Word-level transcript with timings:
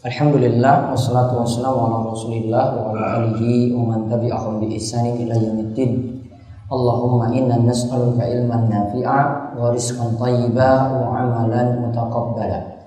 Alhamdulillah 0.00 0.96
wassalatu 0.96 1.44
wassalamu 1.44 1.84
ala 1.84 2.08
Rasulillah 2.08 2.72
wa 2.72 2.96
ala 2.96 3.20
alihi 3.20 3.76
wa 3.76 3.92
man 3.92 4.08
tabi'ahum 4.08 4.56
bi 4.64 4.80
ihsanin 4.80 5.28
ila 5.28 5.36
yaumiddin. 5.36 6.24
Allahumma 6.72 7.28
inna 7.36 7.60
nas'aluka 7.60 8.24
ilman 8.24 8.72
nafi'a 8.72 9.52
wa 9.52 9.68
rizqan 9.68 10.16
thayyiba 10.16 10.88
wa 10.96 11.20
amalan 11.20 11.84
mutaqabbala. 11.84 12.80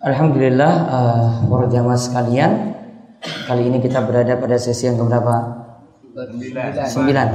Alhamdulillah 0.00 0.72
uh, 0.88 1.28
para 1.52 1.68
jamaah 1.68 2.00
sekalian, 2.00 2.72
kali 3.44 3.68
ini 3.68 3.84
kita 3.84 4.00
berada 4.00 4.40
pada 4.40 4.56
sesi 4.56 4.88
yang 4.88 4.96
keberapa? 4.96 5.60
Sembilan. 6.88 7.28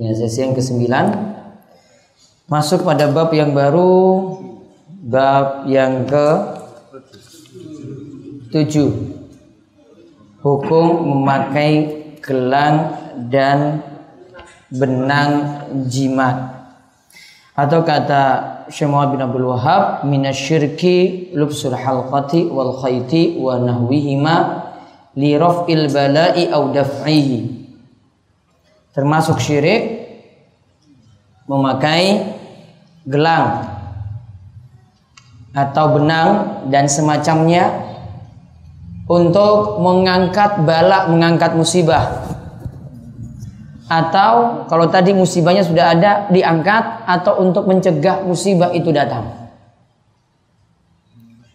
Ya, 0.00 0.16
sesi 0.16 0.48
yang 0.48 0.56
ke-9 0.56 0.88
masuk 2.48 2.88
pada 2.88 3.04
bab 3.12 3.28
yang 3.36 3.52
baru 3.52 4.32
bab 5.04 5.68
yang 5.68 6.08
ke 6.08 6.61
7 8.52 10.44
hukum 10.44 10.86
memakai 11.08 12.04
gelang 12.20 13.00
dan 13.32 13.80
benang 14.68 15.64
jimat. 15.88 16.68
Atau 17.56 17.80
kata 17.80 18.52
Muhammad 18.88 19.16
bin 19.16 19.20
Abdul 19.24 19.48
Wahab 19.48 20.04
minasyirki 20.04 21.32
lubsul 21.32 21.76
halqati 21.76 22.48
wal 22.48 22.76
khayti 22.80 23.40
wa 23.40 23.56
nahwihima 23.56 24.36
li 25.16 25.36
raf'il 25.36 25.88
bala'i 25.88 26.52
aw 26.52 26.72
daf'ihi. 26.72 27.40
Termasuk 28.92 29.40
syirik 29.40 30.12
memakai 31.48 32.36
gelang 33.08 33.68
atau 35.52 35.84
benang 35.96 36.28
dan 36.72 36.88
semacamnya 36.88 37.91
untuk 39.06 39.82
mengangkat 39.82 40.62
bala, 40.62 41.10
mengangkat 41.10 41.58
musibah. 41.58 42.22
Atau 43.90 44.64
kalau 44.72 44.88
tadi 44.88 45.12
musibahnya 45.12 45.66
sudah 45.66 45.92
ada 45.92 46.12
diangkat 46.32 47.04
atau 47.04 47.44
untuk 47.44 47.68
mencegah 47.68 48.24
musibah 48.24 48.72
itu 48.72 48.88
datang. 48.88 49.28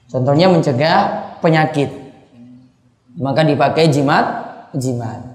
Contohnya 0.08 0.48
mencegah 0.48 0.98
penyakit. 1.42 1.89
Maka 3.17 3.42
dipakai 3.42 3.89
jimat, 3.89 4.26
jimat. 4.78 5.26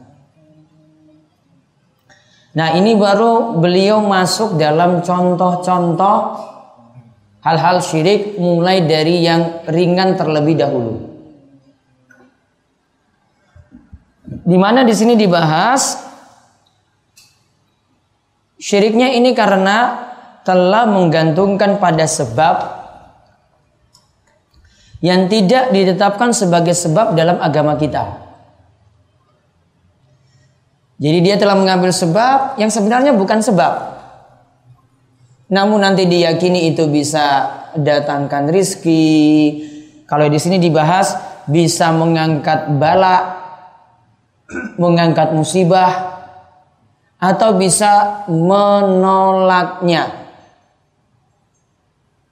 Nah 2.52 2.76
ini 2.76 2.94
baru 2.94 3.58
beliau 3.58 4.04
masuk 4.04 4.60
dalam 4.60 5.00
contoh-contoh 5.02 6.16
hal-hal 7.42 7.82
syirik 7.82 8.38
mulai 8.38 8.84
dari 8.86 9.24
yang 9.24 9.66
ringan 9.66 10.14
terlebih 10.14 10.54
dahulu. 10.60 11.11
Di 14.40 14.56
mana 14.56 14.80
di 14.88 14.94
sini 14.96 15.12
dibahas 15.18 16.00
syiriknya 18.56 19.12
ini 19.12 19.36
karena 19.36 20.08
telah 20.46 20.88
menggantungkan 20.88 21.76
pada 21.82 22.08
sebab 22.08 22.82
yang 25.02 25.26
tidak 25.26 25.74
ditetapkan 25.74 26.30
sebagai 26.30 26.72
sebab 26.72 27.18
dalam 27.18 27.42
agama 27.42 27.74
kita. 27.74 28.22
Jadi 31.02 31.18
dia 31.18 31.34
telah 31.34 31.58
mengambil 31.58 31.90
sebab 31.90 32.54
yang 32.62 32.70
sebenarnya 32.70 33.10
bukan 33.10 33.42
sebab. 33.42 33.98
Namun 35.50 35.82
nanti 35.82 36.06
diyakini 36.06 36.70
itu 36.70 36.86
bisa 36.86 37.50
datangkan 37.74 38.46
rizki. 38.46 39.10
Kalau 40.06 40.30
di 40.30 40.38
sini 40.38 40.62
dibahas 40.62 41.18
bisa 41.50 41.90
mengangkat 41.90 42.70
bala, 42.78 43.41
mengangkat 44.76 45.34
musibah, 45.34 46.12
atau 47.22 47.54
bisa 47.54 48.26
menolaknya. 48.26 50.26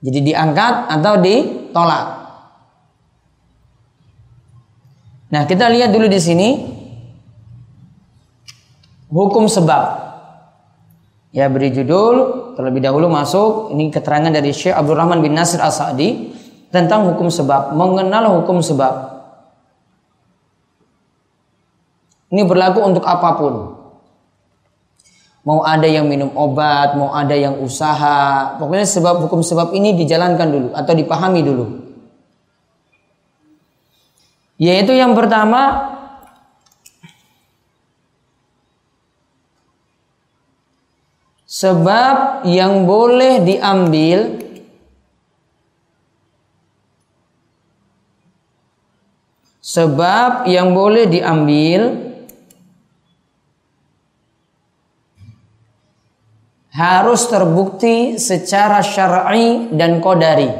Jadi 0.03 0.33
diangkat 0.33 0.91
atau 0.91 1.15
ditolak. 1.23 2.07
Nah, 5.31 5.47
kita 5.47 5.71
lihat 5.71 5.95
dulu 5.95 6.11
di 6.11 6.19
sini 6.19 6.49
hukum 9.15 9.47
sebab. 9.47 10.11
Ya 11.31 11.47
beri 11.47 11.71
judul 11.71 12.51
terlebih 12.59 12.83
dahulu 12.83 13.07
masuk 13.07 13.71
ini 13.71 13.95
keterangan 13.95 14.35
dari 14.35 14.51
Syekh 14.51 14.75
Abdul 14.75 14.99
Rahman 14.99 15.23
bin 15.23 15.39
Nasir 15.39 15.63
As-Sa'di 15.63 16.35
tentang 16.75 17.07
hukum 17.07 17.31
sebab, 17.31 17.79
mengenal 17.79 18.43
hukum 18.43 18.59
sebab. 18.59 19.20
Ini 22.31 22.47
berlaku 22.47 22.79
untuk 22.87 23.03
apa 23.03 23.35
pun. 23.35 23.55
Mau 25.43 25.67
ada 25.67 25.89
yang 25.89 26.07
minum 26.07 26.31
obat, 26.37 26.95
mau 26.95 27.11
ada 27.11 27.33
yang 27.35 27.59
usaha, 27.59 28.55
pokoknya 28.61 28.87
sebab 28.87 29.27
hukum 29.27 29.41
sebab 29.43 29.73
ini 29.75 29.97
dijalankan 29.99 30.49
dulu 30.53 30.69
atau 30.77 30.93
dipahami 30.95 31.41
dulu. 31.43 31.67
Yaitu 34.61 34.93
yang 34.93 35.17
pertama 35.17 35.89
Sebab 41.49 42.45
yang 42.45 42.85
boleh 42.85 43.41
diambil 43.41 44.37
Sebab 49.65 50.45
yang 50.45 50.77
boleh 50.77 51.09
diambil 51.09 52.10
harus 56.71 57.27
terbukti 57.27 58.15
secara 58.19 58.79
syar'i 58.79 59.75
dan 59.75 59.99
kodari. 59.99 60.51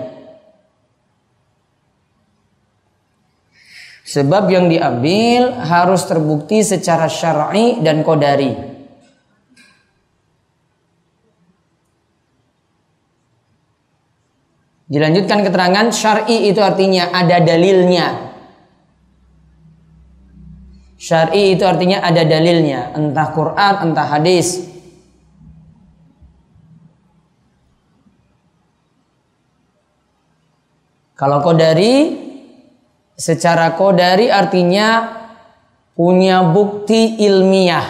Sebab 4.11 4.51
yang 4.51 4.67
diambil 4.67 5.55
harus 5.63 6.03
terbukti 6.03 6.67
secara 6.67 7.07
syar'i 7.07 7.79
dan 7.79 8.03
kodari. 8.03 8.71
Dilanjutkan 14.91 15.47
keterangan 15.47 15.95
syar'i 15.95 16.51
itu 16.51 16.59
artinya 16.59 17.15
ada 17.15 17.39
dalilnya. 17.39 18.35
Syar'i 20.99 21.55
itu 21.55 21.63
artinya 21.63 22.03
ada 22.03 22.27
dalilnya, 22.27 22.91
entah 22.99 23.31
Quran, 23.31 23.75
entah 23.87 24.11
hadis. 24.11 24.70
Kalau 31.21 31.45
kodari, 31.45 32.17
secara 33.13 33.77
kodari 33.77 34.33
artinya 34.33 35.21
punya 35.93 36.41
bukti 36.49 37.21
ilmiah. 37.21 37.85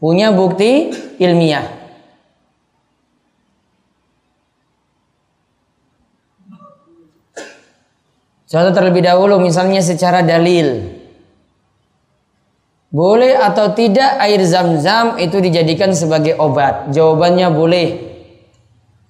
Punya 0.00 0.32
bukti 0.32 0.88
ilmiah. 1.20 1.68
Contoh 8.48 8.72
terlebih 8.72 9.04
dahulu 9.04 9.44
misalnya 9.44 9.84
secara 9.84 10.24
dalil. 10.24 10.88
Boleh 12.88 13.36
atau 13.36 13.76
tidak 13.76 14.24
air 14.24 14.40
zam-zam 14.48 15.20
itu 15.20 15.36
dijadikan 15.36 15.92
sebagai 15.92 16.40
obat? 16.40 16.90
Jawabannya 16.96 17.46
boleh. 17.52 18.09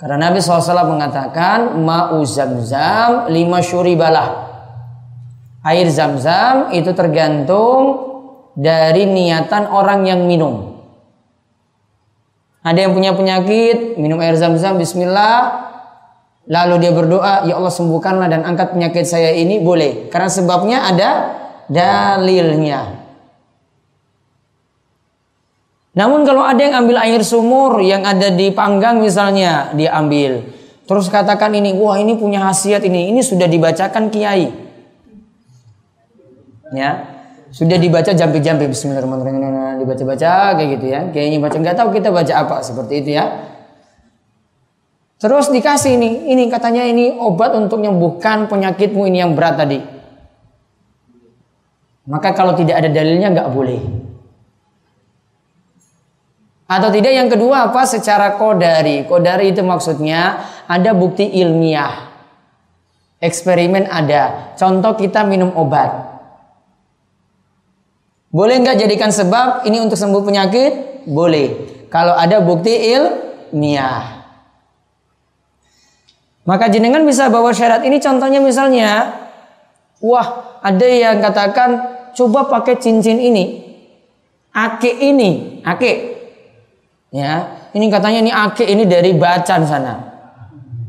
Karena 0.01 0.33
Nabi 0.33 0.41
SAW 0.41 0.97
mengatakan 0.97 1.77
ma'u 1.77 2.25
zam-zam 2.25 3.29
lima 3.29 3.61
syuribalah. 3.61 4.49
Air 5.61 5.93
zam-zam 5.93 6.73
itu 6.73 6.89
tergantung 6.97 8.09
dari 8.57 9.05
niatan 9.05 9.69
orang 9.69 10.09
yang 10.09 10.25
minum. 10.25 10.81
Ada 12.65 12.89
yang 12.89 12.93
punya 12.97 13.13
penyakit, 13.13 14.01
minum 14.01 14.17
air 14.25 14.37
zam-zam 14.41 14.81
bismillah, 14.81 15.69
lalu 16.49 16.81
dia 16.81 16.93
berdoa, 16.97 17.45
"Ya 17.45 17.61
Allah 17.61 17.73
sembuhkanlah 17.73 18.29
dan 18.33 18.45
angkat 18.49 18.73
penyakit 18.73 19.05
saya 19.05 19.37
ini." 19.37 19.61
Boleh, 19.61 20.09
karena 20.09 20.29
sebabnya 20.33 20.89
ada 20.89 21.11
dalilnya. 21.69 23.00
Namun 25.91 26.23
kalau 26.23 26.47
ada 26.47 26.63
yang 26.63 26.87
ambil 26.87 27.03
air 27.03 27.23
sumur 27.27 27.83
yang 27.83 28.07
ada 28.07 28.31
di 28.31 28.55
panggang 28.55 29.03
misalnya, 29.03 29.75
dia 29.75 29.91
ambil. 29.99 30.47
Terus 30.87 31.11
katakan 31.11 31.51
ini, 31.55 31.75
wah 31.75 31.99
ini 31.99 32.15
punya 32.15 32.43
khasiat 32.47 32.87
ini, 32.87 33.11
ini 33.11 33.23
sudah 33.23 33.51
dibacakan 33.51 34.11
kiai. 34.11 34.51
Ya, 36.71 36.91
sudah 37.51 37.75
dibaca 37.75 38.15
jampi-jampi 38.15 38.71
Bismillahirrahmanirrahim 38.71 39.83
dibaca-baca 39.83 40.55
kayak 40.55 40.69
gitu 40.79 40.87
ya. 40.87 41.01
Kayaknya 41.11 41.39
baca 41.43 41.57
nggak 41.59 41.77
tahu 41.77 41.89
kita 41.99 42.09
baca 42.15 42.35
apa 42.39 42.57
seperti 42.63 42.95
itu 43.03 43.11
ya. 43.19 43.25
Terus 45.21 45.53
dikasih 45.53 45.99
ini, 46.01 46.31
ini 46.33 46.49
katanya 46.49 46.87
ini 46.87 47.19
obat 47.19 47.53
untuk 47.53 47.83
menyembuhkan 47.83 48.47
penyakitmu 48.47 49.05
ini 49.11 49.19
yang 49.21 49.35
berat 49.35 49.59
tadi. 49.59 49.83
Maka 52.09 52.33
kalau 52.33 52.57
tidak 52.57 52.81
ada 52.81 52.89
dalilnya 52.89 53.29
nggak 53.35 53.51
boleh. 53.53 54.10
Atau 56.71 56.95
tidak 56.95 57.11
yang 57.11 57.27
kedua 57.27 57.67
apa? 57.67 57.83
Secara 57.83 58.39
kodari. 58.39 59.03
Kodari 59.03 59.51
itu 59.51 59.59
maksudnya 59.67 60.47
ada 60.71 60.95
bukti 60.95 61.27
ilmiah. 61.27 62.07
Eksperimen 63.19 63.91
ada. 63.91 64.55
Contoh 64.55 64.95
kita 64.95 65.27
minum 65.27 65.51
obat. 65.59 65.91
Boleh 68.31 68.63
nggak 68.63 68.87
jadikan 68.87 69.11
sebab 69.11 69.67
ini 69.67 69.83
untuk 69.83 69.99
sembuh 69.99 70.23
penyakit? 70.23 71.03
Boleh. 71.11 71.49
Kalau 71.91 72.15
ada 72.15 72.39
bukti 72.39 72.71
ilmiah. 72.71 74.23
Maka 76.47 76.71
jenengan 76.71 77.03
bisa 77.03 77.27
bawa 77.27 77.51
syarat 77.51 77.83
ini 77.83 77.99
contohnya 77.99 78.39
misalnya. 78.39 79.11
Wah 79.99 80.63
ada 80.63 80.87
yang 80.87 81.19
katakan 81.19 81.99
coba 82.15 82.47
pakai 82.47 82.79
cincin 82.79 83.19
ini. 83.19 83.75
Ake 84.55 85.03
ini. 85.03 85.61
Ake 85.67 86.20
Ya, 87.11 87.67
ini 87.75 87.91
katanya 87.91 88.19
ini 88.23 88.31
ake 88.31 88.65
ini 88.71 88.87
dari 88.87 89.11
Bacan 89.19 89.67
sana. 89.67 89.95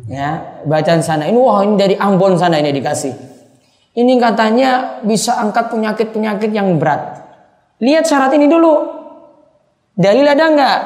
Ya, 0.06 0.62
Bacan 0.70 1.02
sana. 1.02 1.26
Ini 1.26 1.38
wah 1.38 1.66
ini 1.66 1.76
dari 1.82 1.98
Ambon 1.98 2.38
sana 2.38 2.62
ini 2.62 2.70
dikasih. 2.70 3.14
Ini 3.98 4.14
katanya 4.22 5.02
bisa 5.02 5.42
angkat 5.42 5.74
penyakit-penyakit 5.74 6.54
yang 6.54 6.78
berat. 6.78 7.26
Lihat 7.82 8.06
syarat 8.06 8.32
ini 8.38 8.46
dulu. 8.46 9.02
Dalil 9.98 10.24
ada 10.24 10.46
nggak? 10.48 10.80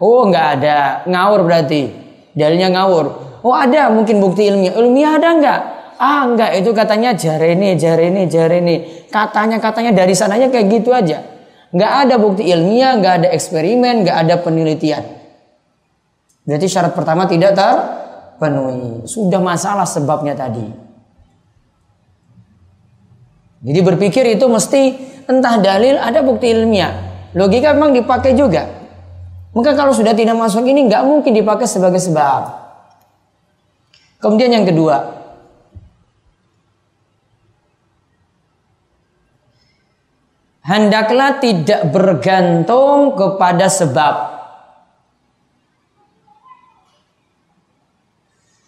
Oh 0.00 0.24
nggak 0.30 0.46
ada, 0.60 1.02
ngawur 1.04 1.44
berarti. 1.44 1.90
Dalilnya 2.32 2.72
ngawur. 2.72 3.06
Oh 3.42 3.52
ada 3.52 3.90
mungkin 3.90 4.22
bukti 4.22 4.46
ilmiah. 4.48 4.78
Ilmiah 4.78 5.12
ada 5.18 5.28
nggak? 5.34 5.60
Ah 5.98 6.22
nggak 6.30 6.62
itu 6.62 6.70
katanya 6.70 7.10
jarene, 7.12 7.74
jarene, 7.74 8.22
jarene. 8.30 9.08
Katanya 9.10 9.58
katanya 9.58 9.92
dari 9.92 10.14
sananya 10.14 10.46
kayak 10.46 10.66
gitu 10.70 10.94
aja. 10.94 11.35
Nggak 11.74 11.92
ada 12.06 12.14
bukti 12.20 12.46
ilmiah, 12.46 12.94
nggak 12.98 13.14
ada 13.22 13.28
eksperimen, 13.34 14.06
nggak 14.06 14.16
ada 14.26 14.34
penelitian. 14.38 15.02
Berarti 16.46 16.66
syarat 16.70 16.94
pertama 16.94 17.26
tidak 17.26 17.58
terpenuhi. 17.58 19.02
Sudah 19.10 19.42
masalah 19.42 19.82
sebabnya 19.82 20.38
tadi. 20.38 20.62
Jadi 23.66 23.80
berpikir 23.82 24.22
itu 24.30 24.46
mesti 24.46 24.94
entah 25.26 25.58
dalil 25.58 25.98
ada 25.98 26.22
bukti 26.22 26.54
ilmiah. 26.54 26.94
Logika 27.34 27.74
memang 27.74 27.98
dipakai 27.98 28.38
juga. 28.38 28.62
Maka 29.50 29.74
kalau 29.74 29.90
sudah 29.90 30.14
tidak 30.14 30.38
masuk 30.38 30.62
ini 30.68 30.86
nggak 30.86 31.02
mungkin 31.02 31.34
dipakai 31.34 31.66
sebagai 31.66 31.98
sebab. 31.98 32.62
Kemudian 34.22 34.54
yang 34.54 34.66
kedua, 34.68 35.25
hendaklah 40.66 41.38
tidak 41.38 41.94
bergantung 41.94 43.14
kepada 43.14 43.70
sebab. 43.70 44.14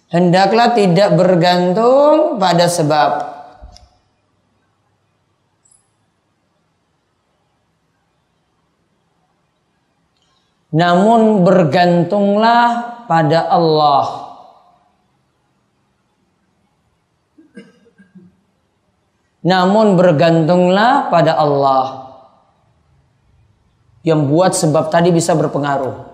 Hendaklah 0.09 0.73
tidak 0.73 1.13
bergantung 1.21 2.41
pada 2.41 2.65
sebab. 2.65 3.11
Namun 10.73 11.45
bergantunglah 11.45 13.05
pada 13.05 13.53
Allah. 13.53 14.28
Namun 19.49 19.97
bergantunglah 19.97 21.09
pada 21.09 21.41
Allah 21.41 22.13
yang 24.05 24.29
buat 24.29 24.53
sebab 24.53 24.93
tadi 24.93 25.09
bisa 25.09 25.33
berpengaruh. 25.33 26.05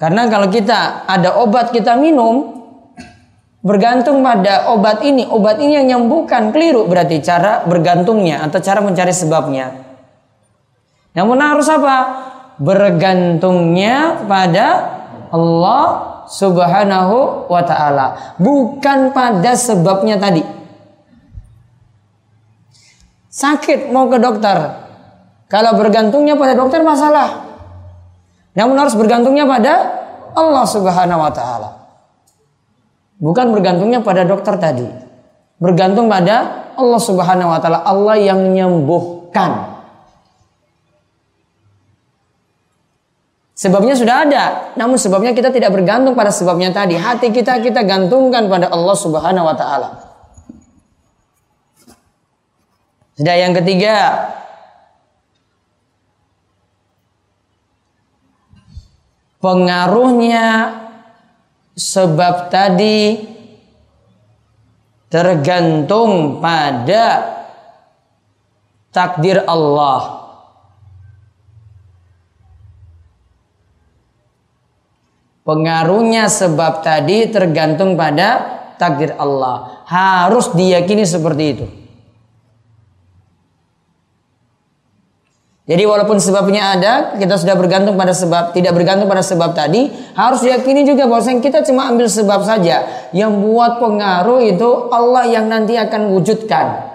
Karena 0.00 0.24
kalau 0.32 0.48
kita 0.48 1.04
ada 1.04 1.36
obat 1.44 1.68
kita 1.68 2.00
minum, 2.00 2.64
bergantung 3.60 4.24
pada 4.24 4.72
obat 4.72 5.04
ini, 5.04 5.28
obat 5.28 5.60
ini 5.60 5.80
yang 5.80 5.86
nyembuhkan, 5.92 6.48
keliru 6.48 6.88
berarti 6.88 7.20
cara 7.20 7.60
bergantungnya 7.68 8.40
atau 8.40 8.56
cara 8.64 8.80
mencari 8.80 9.12
sebabnya. 9.12 9.84
Namun 11.12 11.38
harus 11.44 11.68
apa? 11.68 11.96
Bergantungnya 12.56 14.24
pada 14.24 14.66
Allah 15.28 16.13
Subhanahu 16.30 17.50
wa 17.50 17.62
taala, 17.66 18.36
bukan 18.40 19.10
pada 19.12 19.52
sebabnya 19.58 20.16
tadi. 20.16 20.42
Sakit 23.34 23.90
mau 23.90 24.06
ke 24.06 24.22
dokter. 24.22 24.86
Kalau 25.50 25.74
bergantungnya 25.74 26.38
pada 26.38 26.54
dokter 26.54 26.80
masalah. 26.86 27.42
Namun 28.54 28.78
harus 28.78 28.94
bergantungnya 28.94 29.42
pada 29.42 29.72
Allah 30.38 30.64
Subhanahu 30.70 31.18
wa 31.18 31.32
taala. 31.34 31.70
Bukan 33.18 33.50
bergantungnya 33.50 33.98
pada 34.02 34.22
dokter 34.22 34.54
tadi. 34.58 34.86
Bergantung 35.58 36.06
pada 36.06 36.66
Allah 36.78 37.00
Subhanahu 37.02 37.50
wa 37.50 37.58
taala, 37.58 37.82
Allah 37.82 38.18
yang 38.18 38.38
menyembuhkan. 38.38 39.73
Sebabnya 43.54 43.94
sudah 43.94 44.26
ada, 44.26 44.44
namun 44.74 44.98
sebabnya 44.98 45.30
kita 45.30 45.54
tidak 45.54 45.70
bergantung 45.70 46.18
pada 46.18 46.34
sebabnya 46.34 46.74
tadi. 46.74 46.98
Hati 46.98 47.30
kita 47.30 47.62
kita 47.62 47.86
gantungkan 47.86 48.50
pada 48.50 48.66
Allah 48.66 48.96
Subhanahu 48.98 49.46
wa 49.46 49.54
taala. 49.54 49.88
Sudah 53.14 53.36
yang 53.38 53.54
ketiga, 53.54 54.26
pengaruhnya 59.38 60.74
sebab 61.78 62.50
tadi 62.50 63.22
tergantung 65.14 66.42
pada 66.42 67.38
takdir 68.90 69.46
Allah. 69.46 70.23
Pengaruhnya 75.44 76.32
sebab 76.32 76.80
tadi 76.80 77.28
tergantung 77.28 78.00
pada 78.00 78.40
takdir 78.80 79.12
Allah. 79.20 79.84
Harus 79.84 80.48
diyakini 80.56 81.04
seperti 81.04 81.44
itu. 81.52 81.66
Jadi 85.64 85.80
walaupun 85.88 86.20
sebabnya 86.20 86.76
ada, 86.76 86.92
kita 87.16 87.40
sudah 87.40 87.56
bergantung 87.56 87.96
pada 87.96 88.12
sebab, 88.12 88.52
tidak 88.52 88.76
bergantung 88.76 89.08
pada 89.08 89.24
sebab 89.24 89.56
tadi, 89.56 89.88
harus 90.12 90.44
diyakini 90.44 90.84
juga 90.84 91.08
bahwa 91.08 91.24
kita 91.40 91.64
cuma 91.64 91.88
ambil 91.88 92.04
sebab 92.04 92.44
saja. 92.44 93.08
Yang 93.16 93.32
buat 93.40 93.80
pengaruh 93.80 94.44
itu 94.44 94.92
Allah 94.92 95.24
yang 95.24 95.48
nanti 95.48 95.76
akan 95.80 96.12
wujudkan. 96.12 96.92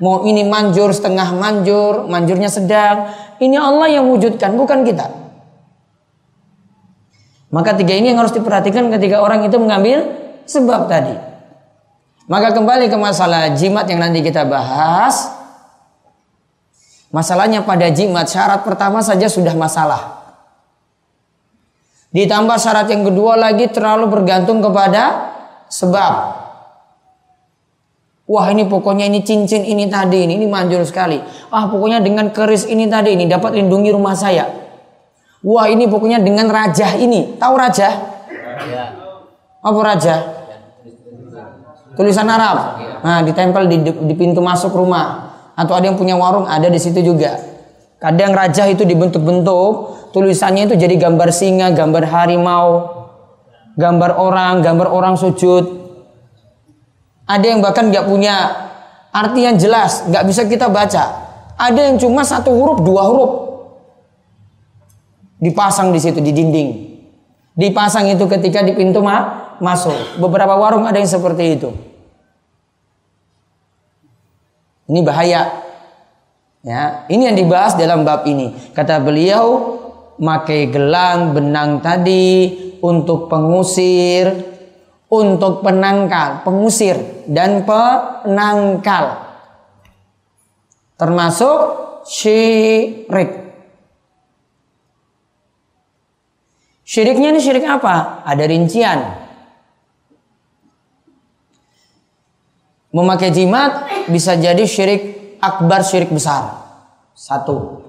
Mau 0.00 0.24
ini 0.24 0.48
manjur, 0.48 0.96
setengah 0.96 1.36
manjur, 1.36 2.08
manjurnya 2.08 2.48
sedang. 2.48 3.12
Ini 3.36 3.56
Allah 3.60 4.00
yang 4.00 4.08
wujudkan, 4.08 4.56
bukan 4.56 4.80
kita. 4.88 5.29
Maka 7.50 7.74
tiga 7.74 7.98
ini 7.98 8.14
yang 8.14 8.22
harus 8.22 8.30
diperhatikan 8.30 8.86
ketika 8.94 9.18
orang 9.18 9.42
itu 9.42 9.58
mengambil 9.58 10.06
sebab 10.46 10.86
tadi. 10.86 11.18
Maka 12.30 12.54
kembali 12.54 12.86
ke 12.86 12.94
masalah 12.94 13.50
jimat 13.58 13.90
yang 13.90 13.98
nanti 14.06 14.22
kita 14.22 14.46
bahas. 14.46 15.34
Masalahnya 17.10 17.66
pada 17.66 17.90
jimat 17.90 18.30
syarat 18.30 18.62
pertama 18.62 19.02
saja 19.02 19.26
sudah 19.26 19.50
masalah. 19.58 20.22
Ditambah 22.14 22.54
syarat 22.54 22.86
yang 22.86 23.02
kedua 23.02 23.34
lagi 23.34 23.66
terlalu 23.66 24.06
bergantung 24.06 24.62
kepada 24.62 25.34
sebab. 25.66 26.38
Wah 28.30 28.46
ini 28.54 28.62
pokoknya 28.62 29.10
ini 29.10 29.26
cincin 29.26 29.66
ini 29.66 29.90
tadi 29.90 30.22
ini, 30.22 30.38
ini 30.38 30.46
manjur 30.46 30.86
sekali. 30.86 31.18
Wah 31.50 31.66
pokoknya 31.66 31.98
dengan 31.98 32.30
keris 32.30 32.62
ini 32.70 32.86
tadi 32.86 33.18
ini 33.18 33.26
dapat 33.26 33.58
lindungi 33.58 33.90
rumah 33.90 34.14
saya. 34.14 34.59
Wah 35.40 35.66
ini 35.72 35.88
pokoknya 35.88 36.20
dengan 36.20 36.52
raja 36.52 36.92
ini. 37.00 37.36
Tahu 37.40 37.54
raja? 37.56 37.88
Apa 39.60 39.80
raja? 39.80 40.14
Tulisan 41.96 42.28
Arab. 42.28 42.80
Nah, 43.00 43.24
ditempel 43.24 43.68
di, 43.68 43.76
di 43.84 44.14
pintu 44.16 44.44
masuk 44.44 44.72
rumah. 44.76 45.32
Atau 45.56 45.76
ada 45.76 45.88
yang 45.88 45.96
punya 45.96 46.16
warung, 46.16 46.48
ada 46.48 46.68
di 46.68 46.80
situ 46.80 47.00
juga. 47.04 47.36
Kadang 48.00 48.32
raja 48.32 48.64
itu 48.64 48.88
dibentuk-bentuk, 48.88 49.72
tulisannya 50.16 50.72
itu 50.72 50.76
jadi 50.80 50.96
gambar 50.96 51.28
singa, 51.28 51.68
gambar 51.76 52.08
harimau, 52.08 52.68
gambar 53.76 54.16
orang, 54.16 54.64
gambar 54.64 54.88
orang 54.88 55.14
sujud. 55.20 55.68
Ada 57.28 57.44
yang 57.44 57.60
bahkan 57.60 57.92
nggak 57.92 58.08
punya 58.08 58.56
arti 59.12 59.44
yang 59.44 59.60
jelas, 59.60 60.08
nggak 60.08 60.24
bisa 60.24 60.48
kita 60.48 60.72
baca. 60.72 61.28
Ada 61.60 61.92
yang 61.92 62.00
cuma 62.00 62.24
satu 62.24 62.48
huruf, 62.56 62.80
dua 62.80 63.04
huruf. 63.04 63.49
Dipasang 65.40 65.88
di 65.90 65.98
situ 65.98 66.20
di 66.20 66.36
dinding. 66.36 66.70
Dipasang 67.56 68.12
itu 68.12 68.28
ketika 68.28 68.60
di 68.60 68.76
pintu 68.76 69.00
ma 69.00 69.56
masuk. 69.58 70.20
Beberapa 70.20 70.54
warung 70.60 70.84
ada 70.84 71.00
yang 71.00 71.08
seperti 71.08 71.56
itu. 71.56 71.72
Ini 74.90 75.00
bahaya. 75.00 75.64
Ya, 76.60 77.08
ini 77.08 77.24
yang 77.24 77.40
dibahas 77.40 77.72
dalam 77.72 78.04
bab 78.04 78.28
ini. 78.28 78.52
Kata 78.76 79.00
beliau, 79.00 79.80
makai 80.20 80.68
gelang 80.68 81.32
benang 81.32 81.80
tadi 81.80 82.52
untuk 82.84 83.32
pengusir, 83.32 84.28
untuk 85.08 85.64
penangkal, 85.64 86.44
pengusir 86.44 87.24
dan 87.24 87.64
penangkal. 87.64 89.24
Termasuk 91.00 91.58
syirik. 92.04 93.49
Syiriknya 96.90 97.30
ini 97.30 97.38
syirik 97.38 97.62
apa? 97.62 98.26
Ada 98.26 98.50
rincian. 98.50 98.98
Memakai 102.90 103.30
jimat 103.30 103.86
bisa 104.10 104.34
jadi 104.34 104.66
syirik 104.66 105.02
akbar, 105.38 105.86
syirik 105.86 106.10
besar. 106.10 106.66
Satu. 107.14 107.86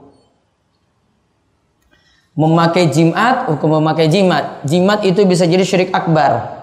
Memakai 2.37 2.93
jimat, 2.93 3.49
hukum 3.49 3.81
memakai 3.81 4.05
jimat. 4.05 4.61
Jimat 4.69 5.01
itu 5.01 5.25
bisa 5.25 5.49
jadi 5.49 5.65
syirik 5.65 5.89
akbar. 5.89 6.61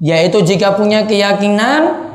Yaitu 0.00 0.40
jika 0.48 0.72
punya 0.80 1.04
keyakinan 1.04 2.07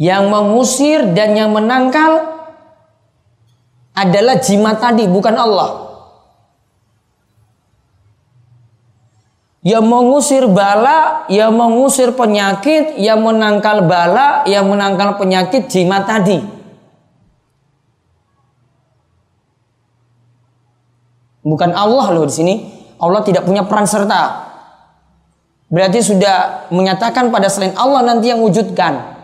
yang 0.00 0.32
mengusir 0.32 1.12
dan 1.12 1.36
yang 1.36 1.52
menangkal 1.52 2.40
adalah 3.92 4.40
jimat 4.40 4.80
tadi, 4.80 5.04
bukan 5.04 5.36
Allah. 5.36 5.92
Yang 9.60 9.84
mengusir 9.84 10.48
bala, 10.48 11.28
yang 11.28 11.52
mengusir 11.52 12.16
penyakit, 12.16 12.96
yang 12.96 13.20
menangkal 13.20 13.84
bala, 13.84 14.40
yang 14.48 14.72
menangkal 14.72 15.20
penyakit 15.20 15.68
jimat 15.68 16.08
tadi. 16.08 16.40
Bukan 21.44 21.76
Allah 21.76 22.08
loh 22.16 22.24
di 22.24 22.32
sini. 22.32 22.54
Allah 22.96 23.20
tidak 23.20 23.44
punya 23.44 23.68
peran 23.68 23.84
serta. 23.84 24.48
Berarti 25.68 26.00
sudah 26.00 26.68
menyatakan 26.72 27.28
pada 27.28 27.52
selain 27.52 27.76
Allah 27.76 28.00
nanti 28.00 28.32
yang 28.32 28.40
wujudkan. 28.40 29.19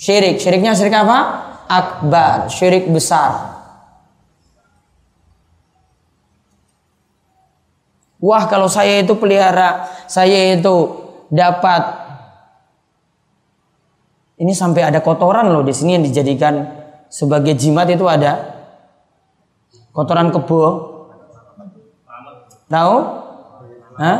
Syirik, 0.00 0.40
syiriknya 0.40 0.72
syirik 0.72 0.96
apa? 0.96 1.18
akbar, 1.70 2.50
syirik 2.50 2.88
besar. 2.90 3.62
Wah, 8.20 8.44
kalau 8.50 8.68
saya 8.68 9.00
itu 9.00 9.16
pelihara, 9.16 9.88
saya 10.10 10.56
itu 10.58 10.76
dapat 11.30 12.00
ini 14.40 14.56
sampai 14.56 14.88
ada 14.88 15.00
kotoran 15.04 15.52
loh 15.52 15.64
di 15.64 15.72
sini 15.72 15.96
yang 16.00 16.04
dijadikan 16.04 16.68
sebagai 17.12 17.54
jimat 17.56 17.88
itu 17.92 18.04
ada 18.08 18.60
kotoran 19.92 20.32
kebo. 20.32 20.60
Tahu? 22.68 22.96
Hah? 24.00 24.18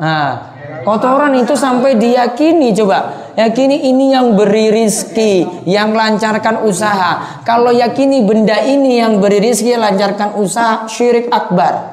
Nah, 0.00 0.28
kotoran 0.82 1.36
itu 1.36 1.52
sampai 1.52 2.00
diyakini 2.00 2.72
coba 2.74 3.21
Yakini 3.32 3.88
ini 3.88 4.12
yang 4.12 4.36
beri 4.36 4.68
rizki, 4.68 5.44
yang 5.64 5.96
lancarkan 5.96 6.68
usaha. 6.68 7.42
Kalau 7.48 7.72
yakini 7.72 8.20
benda 8.24 8.60
ini 8.60 9.00
yang 9.00 9.24
beri 9.24 9.40
rizki, 9.40 9.72
lancarkan 9.72 10.36
usaha, 10.36 10.84
syirik 10.84 11.32
akbar. 11.32 11.92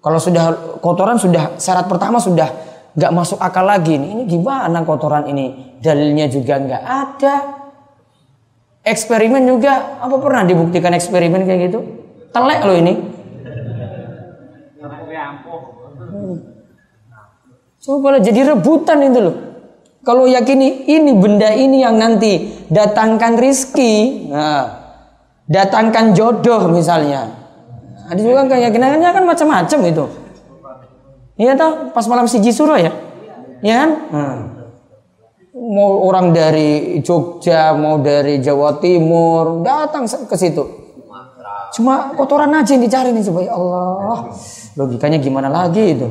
Kalau 0.00 0.16
sudah 0.16 0.76
kotoran 0.80 1.20
sudah 1.20 1.60
syarat 1.60 1.84
pertama 1.84 2.16
sudah 2.16 2.48
nggak 2.96 3.12
masuk 3.12 3.36
akal 3.36 3.68
lagi. 3.68 4.00
Ini 4.00 4.24
gimana 4.24 4.80
kotoran 4.84 5.28
ini? 5.28 5.76
Dalilnya 5.80 6.28
juga 6.28 6.56
nggak 6.56 6.82
ada. 6.84 7.36
Eksperimen 8.80 9.44
juga 9.44 10.00
apa 10.00 10.16
pernah 10.16 10.48
dibuktikan 10.48 10.96
eksperimen 10.96 11.44
kayak 11.44 11.60
gitu? 11.68 11.80
Telek 12.32 12.60
loh 12.64 12.76
ini. 12.76 13.19
Coba 17.80 18.20
jadi 18.20 18.52
rebutan 18.52 19.00
itu 19.08 19.18
loh. 19.24 19.36
Kalau 20.04 20.28
yakini 20.28 20.84
ini 20.88 21.16
benda 21.16 21.48
ini 21.52 21.80
yang 21.80 21.96
nanti 21.96 22.64
datangkan 22.68 23.40
rizki, 23.40 24.28
nah, 24.28 24.68
datangkan 25.48 26.12
jodoh 26.12 26.68
misalnya. 26.72 27.28
Ada 28.08 28.20
juga 28.20 28.48
keyakinannya 28.48 29.10
kan 29.12 29.24
macam-macam 29.24 29.78
itu. 29.88 30.04
Iya 31.40 31.56
toh, 31.56 31.92
pas 31.96 32.04
malam 32.04 32.28
si 32.28 32.36
Jisuro 32.44 32.76
ya, 32.76 32.92
ya 33.64 33.74
kan? 33.80 33.90
Hmm. 34.12 34.40
Mau 35.56 36.04
orang 36.04 36.36
dari 36.36 37.00
Jogja, 37.00 37.72
mau 37.72 38.00
dari 38.00 38.44
Jawa 38.44 38.76
Timur, 38.76 39.64
datang 39.64 40.04
ke 40.04 40.36
situ. 40.36 40.64
Cuma 41.76 42.12
kotoran 42.12 42.52
aja 42.52 42.76
yang 42.76 42.84
dicari 42.84 43.12
nih 43.14 43.24
supaya 43.24 43.56
Allah. 43.56 44.36
Logikanya 44.76 45.16
gimana 45.16 45.48
lagi 45.48 45.96
itu? 45.96 46.08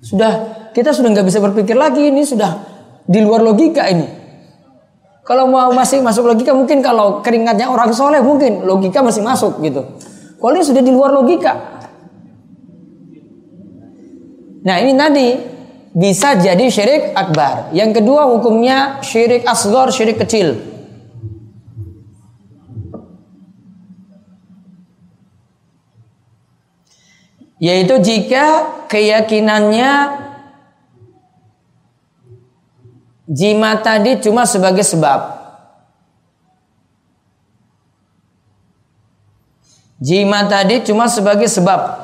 Sudah 0.00 0.32
kita 0.72 0.96
sudah 0.96 1.12
nggak 1.12 1.26
bisa 1.28 1.38
berpikir 1.44 1.76
lagi 1.76 2.08
ini 2.08 2.24
sudah 2.24 2.56
di 3.04 3.20
luar 3.20 3.44
logika 3.44 3.84
ini. 3.90 4.06
Kalau 5.26 5.46
mau 5.46 5.70
masih 5.70 6.02
masuk 6.02 6.26
logika 6.26 6.50
mungkin 6.56 6.82
kalau 6.82 7.22
keringatnya 7.22 7.70
orang 7.70 7.94
soleh 7.94 8.18
mungkin 8.18 8.66
logika 8.66 9.04
masih 9.04 9.22
masuk 9.22 9.62
gitu. 9.62 9.84
Kalau 10.40 10.52
ini 10.56 10.64
sudah 10.64 10.82
di 10.82 10.90
luar 10.90 11.12
logika. 11.14 11.52
Nah 14.64 14.76
ini 14.80 14.92
tadi 14.96 15.28
bisa 15.94 16.38
jadi 16.38 16.66
syirik 16.70 17.14
akbar. 17.14 17.74
Yang 17.76 18.02
kedua 18.02 18.30
hukumnya 18.30 19.02
syirik 19.04 19.44
asgor, 19.46 19.92
syirik 19.92 20.18
kecil. 20.22 20.56
Yaitu 27.60 28.00
jika 28.00 28.72
keyakinannya 28.88 30.16
jimat 33.28 33.84
tadi 33.84 34.16
cuma 34.24 34.48
sebagai 34.48 34.80
sebab. 34.80 35.36
Jimat 40.00 40.48
tadi 40.48 40.80
cuma 40.88 41.04
sebagai 41.12 41.52
sebab. 41.52 42.00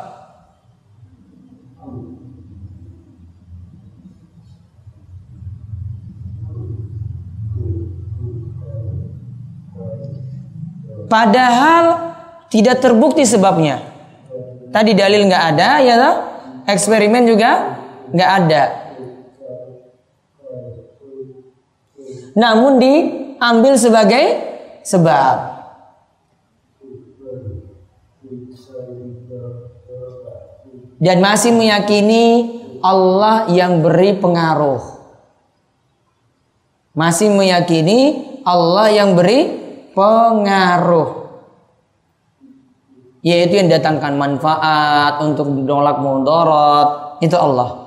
Padahal 11.09 12.13
tidak 12.53 12.85
terbukti 12.85 13.25
sebabnya. 13.25 13.96
Tadi 14.77 14.93
dalil 14.93 15.25
nggak 15.25 15.45
ada, 15.57 15.81
ya 15.81 15.95
toh? 15.97 16.17
Eksperimen 16.69 17.25
juga 17.25 17.81
nggak 18.13 18.31
ada. 18.45 18.63
Namun 22.37 22.77
diambil 22.77 23.81
sebagai 23.81 24.37
sebab. 24.85 25.57
Dan 31.01 31.25
masih 31.25 31.57
meyakini 31.57 32.25
Allah 32.85 33.49
yang 33.49 33.81
beri 33.81 34.13
pengaruh. 34.21 34.85
Masih 36.93 37.33
meyakini 37.33 38.29
Allah 38.45 38.93
yang 38.93 39.17
beri 39.17 39.57
pengaruh 39.97 41.26
yaitu 43.27 43.59
yang 43.59 43.67
datangkan 43.67 44.15
manfaat 44.15 45.19
untuk 45.19 45.51
menolak 45.51 45.99
mudarat 45.99 47.19
itu 47.19 47.35
Allah 47.35 47.83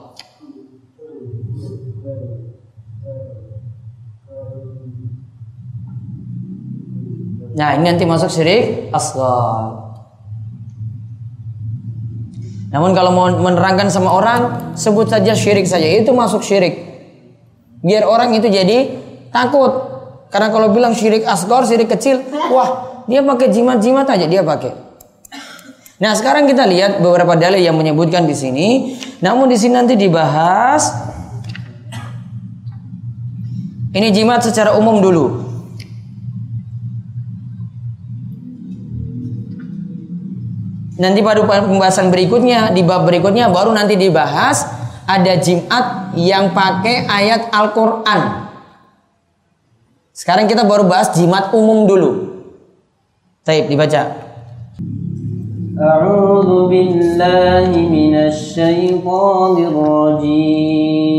Nah 7.60 7.76
ini 7.76 7.92
nanti 7.92 8.08
masuk 8.08 8.32
syirik 8.32 8.88
asghar. 8.96 9.92
Namun 12.72 12.96
kalau 12.96 13.12
mau 13.12 13.28
menerangkan 13.28 13.92
sama 13.92 14.16
orang, 14.16 14.72
sebut 14.80 15.12
saja 15.12 15.36
syirik 15.36 15.68
saja. 15.68 15.84
Itu 15.84 16.16
masuk 16.16 16.40
syirik. 16.40 16.80
Biar 17.84 18.08
orang 18.08 18.32
itu 18.32 18.48
jadi 18.48 18.96
takut. 19.36 19.76
Karena 20.32 20.56
kalau 20.56 20.72
bilang 20.72 20.96
syirik 20.96 21.28
asghar, 21.28 21.68
syirik 21.68 21.92
kecil, 21.92 22.24
wah 22.48 23.04
dia 23.12 23.20
pakai 23.28 23.52
jimat-jimat 23.52 24.08
aja 24.08 24.24
dia 24.24 24.40
pakai. 24.40 24.89
Nah 26.00 26.16
sekarang 26.16 26.48
kita 26.48 26.64
lihat 26.64 27.04
beberapa 27.04 27.36
dalil 27.36 27.60
yang 27.60 27.76
menyebutkan 27.76 28.24
di 28.24 28.32
sini. 28.32 28.96
Namun 29.20 29.52
di 29.52 29.60
sini 29.60 29.76
nanti 29.76 30.00
dibahas. 30.00 31.12
Ini 33.92 34.08
jimat 34.16 34.40
secara 34.40 34.80
umum 34.80 35.04
dulu. 35.04 35.26
Nanti 41.00 41.20
pada 41.24 41.44
pembahasan 41.44 42.12
berikutnya 42.12 42.76
di 42.76 42.84
bab 42.84 43.08
berikutnya 43.08 43.48
baru 43.52 43.72
nanti 43.72 43.96
dibahas 43.96 44.68
ada 45.08 45.36
jimat 45.40 46.16
yang 46.16 46.52
pakai 46.52 47.08
ayat 47.08 47.52
Al-Qur'an. 47.52 48.52
Sekarang 50.12 50.48
kita 50.48 50.68
baru 50.68 50.88
bahas 50.88 51.16
jimat 51.16 51.56
umum 51.56 51.88
dulu. 51.88 52.12
Taib 53.48 53.72
dibaca. 53.72 54.29
أعوذ 55.82 56.68
بالله 56.68 57.72
من 57.72 58.16
الشيطان 58.16 59.64
الرجيم. 59.64 61.10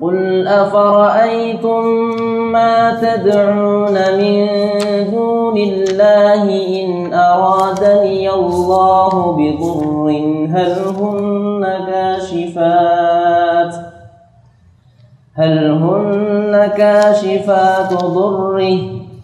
قل 0.00 0.46
أفرأيتم 0.46 1.84
ما 2.52 3.00
تدعون 3.02 3.92
من 3.92 4.46
دون 5.12 5.56
الله 5.58 6.44
إن 6.84 7.12
أرادني 7.14 8.30
الله 8.30 9.32
بضر 9.32 10.10
هل 10.54 10.74
هن 11.00 11.64
كاشفات؟ 11.86 13.74
هل 15.34 15.70
هن 15.70 16.70
كاشفات 16.76 17.92
ضره 18.04 18.60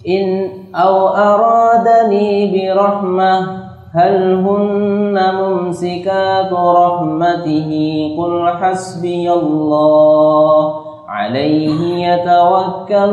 إن 0.09 0.49
أو 0.75 1.09
أرادني 1.09 2.47
برحمة؟ 2.53 3.60
هل 3.96 4.44
هن 4.44 5.16
ممسكات 5.16 6.52
رحمته 6.52 7.72
قل 8.18 8.34
حسبي 8.60 9.32
الله 9.32 10.60
عليه 11.08 11.80
يتوكل 12.08 13.12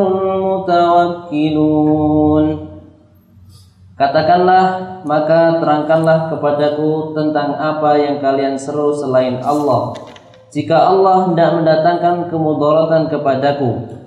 المتوكلون 1.39 2.47
Katakanlah, 3.93 4.65
maka 5.07 5.63
terangkanlah 5.63 6.27
kepadaku 6.33 7.15
tentang 7.15 7.55
apa 7.55 7.95
yang 8.03 8.19
kalian 8.19 8.59
seru 8.59 8.91
selain 8.91 9.39
Allah. 9.47 9.95
Jika 10.51 10.75
Allah 10.75 11.31
hendak 11.31 11.63
mendatangkan 11.63 12.27
kemudaratan 12.27 13.07
kepadaku, 13.13 14.03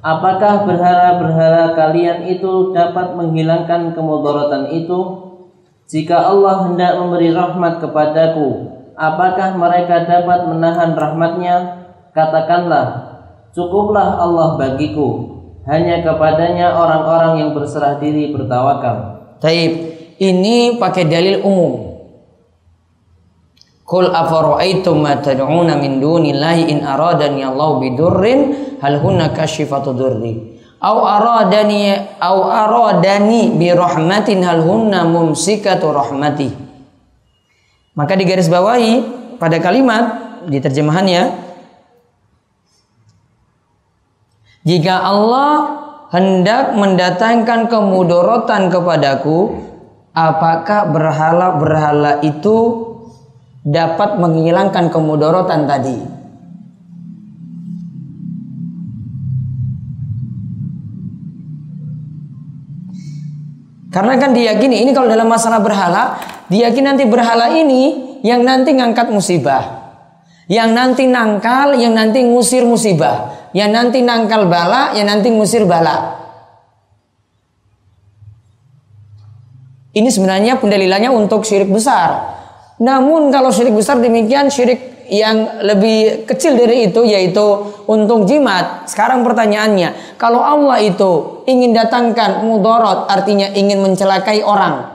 apakah 0.00 0.64
berhala-berhala 0.64 1.76
kalian 1.76 2.24
itu 2.30 2.72
dapat 2.72 3.12
menghilangkan 3.18 3.92
kemudaratan 3.92 4.72
itu? 4.80 5.00
Jika 5.89 6.21
Allah 6.21 6.69
hendak 6.69 7.01
memberi 7.01 7.33
rahmat 7.33 7.81
kepadaku, 7.81 8.69
apakah 8.93 9.57
mereka 9.57 10.05
dapat 10.05 10.45
menahan 10.45 10.93
rahmatnya? 10.93 11.55
Katakanlah, 12.13 12.85
cukuplah 13.57 14.21
Allah 14.21 14.53
bagiku. 14.61 15.41
Hanya 15.65 16.05
kepadanya 16.05 16.77
orang-orang 16.77 17.41
yang 17.41 17.49
berserah 17.57 17.97
diri 17.97 18.29
bertawakal. 18.29 19.21
Taib. 19.41 19.97
Ini 20.19 20.77
pakai 20.77 21.09
dalil 21.09 21.41
umum. 21.41 21.89
Qul 23.89 24.13
afara'aitum 24.13 25.01
ma 25.01 25.17
tad'una 25.17 25.73
min 25.81 25.97
dunillahi 25.97 26.69
in 26.69 26.85
aradani 26.85 27.41
Allah 27.41 27.81
bidurrin 27.81 28.39
hal 28.77 29.01
hunna 29.01 29.33
kashifatu 29.33 29.97
durri 29.97 30.48
au 30.79 30.97
aradani 31.03 31.95
au 32.19 32.47
aradani 32.47 33.55
bi 33.55 33.71
rahmatin 33.71 34.43
hal 34.43 34.63
hunna 34.63 35.03
mumsikatu 35.03 35.91
rahmati 35.91 36.51
maka 37.95 38.15
di 38.15 38.23
garis 38.23 38.47
bawahi 38.47 39.03
pada 39.39 39.59
kalimat 39.59 40.05
di 40.47 40.59
terjemahannya 40.63 41.49
jika 44.67 44.95
Allah 45.01 45.79
hendak 46.11 46.75
mendatangkan 46.75 47.69
kemudorotan 47.69 48.69
kepadaku, 48.73 49.65
apakah 50.13 50.89
berhala-berhala 50.89 52.21
itu 52.25 52.89
dapat 53.63 54.19
menghilangkan 54.19 54.91
kemudorotan 54.91 55.69
tadi? 55.69 56.18
Karena 63.99 64.15
kan 64.15 64.31
diyakini 64.31 64.87
ini 64.87 64.95
kalau 64.95 65.11
dalam 65.11 65.27
masalah 65.27 65.59
berhala, 65.59 66.15
diyakini 66.47 66.87
nanti 66.87 67.03
berhala 67.03 67.51
ini 67.51 68.15
yang 68.23 68.47
nanti 68.47 68.71
ngangkat 68.71 69.11
musibah. 69.11 69.91
Yang 70.47 70.69
nanti 70.71 71.03
nangkal, 71.03 71.75
yang 71.75 71.91
nanti 71.91 72.23
ngusir 72.23 72.63
musibah 72.63 73.39
yang 73.51 73.73
nanti 73.73 74.05
nangkal 74.05 74.45
bala, 74.45 74.93
yang 74.93 75.09
nanti 75.09 75.33
ngusir 75.33 75.65
bala. 75.65 76.17
Ini 79.89 80.05
sebenarnya 80.05 80.61
pendalilannya 80.61 81.09
untuk 81.09 81.41
syirik 81.41 81.73
besar. 81.73 82.37
Namun 82.77 83.33
kalau 83.33 83.49
syirik 83.49 83.73
besar 83.73 83.97
demikian 83.97 84.53
syirik 84.53 84.98
yang 85.09 85.65
lebih 85.65 86.29
kecil 86.29 86.53
dari 86.53 86.89
itu 86.89 87.01
yaitu 87.01 87.45
untung 87.89 88.29
jimat. 88.29 88.85
Sekarang 88.85 89.25
pertanyaannya, 89.25 90.17
kalau 90.21 90.41
Allah 90.41 90.77
itu 90.81 91.43
ingin 91.49 91.73
datangkan 91.73 92.45
mudorot 92.45 93.09
artinya 93.09 93.49
ingin 93.53 93.81
mencelakai 93.81 94.45
orang. 94.45 94.85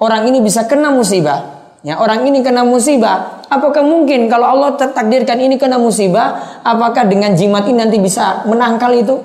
Orang 0.00 0.26
ini 0.26 0.42
bisa 0.42 0.66
kena 0.66 0.90
musibah. 0.90 1.60
Ya, 1.80 1.96
orang 1.96 2.28
ini 2.28 2.44
kena 2.44 2.60
musibah. 2.60 3.40
Apakah 3.48 3.80
mungkin 3.80 4.28
kalau 4.28 4.46
Allah 4.48 4.76
takdirkan 4.76 5.40
ini 5.40 5.56
kena 5.56 5.80
musibah, 5.80 6.60
apakah 6.60 7.08
dengan 7.08 7.32
jimat 7.32 7.64
ini 7.64 7.80
nanti 7.80 7.96
bisa 7.96 8.44
menangkal 8.44 8.92
itu? 8.92 9.16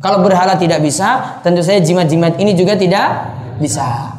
Kalau 0.00 0.20
berhala 0.20 0.60
tidak 0.60 0.84
bisa, 0.84 1.40
tentu 1.40 1.64
saja 1.64 1.80
jimat-jimat 1.80 2.36
ini 2.36 2.52
juga 2.52 2.76
tidak 2.76 3.32
bisa. 3.58 4.15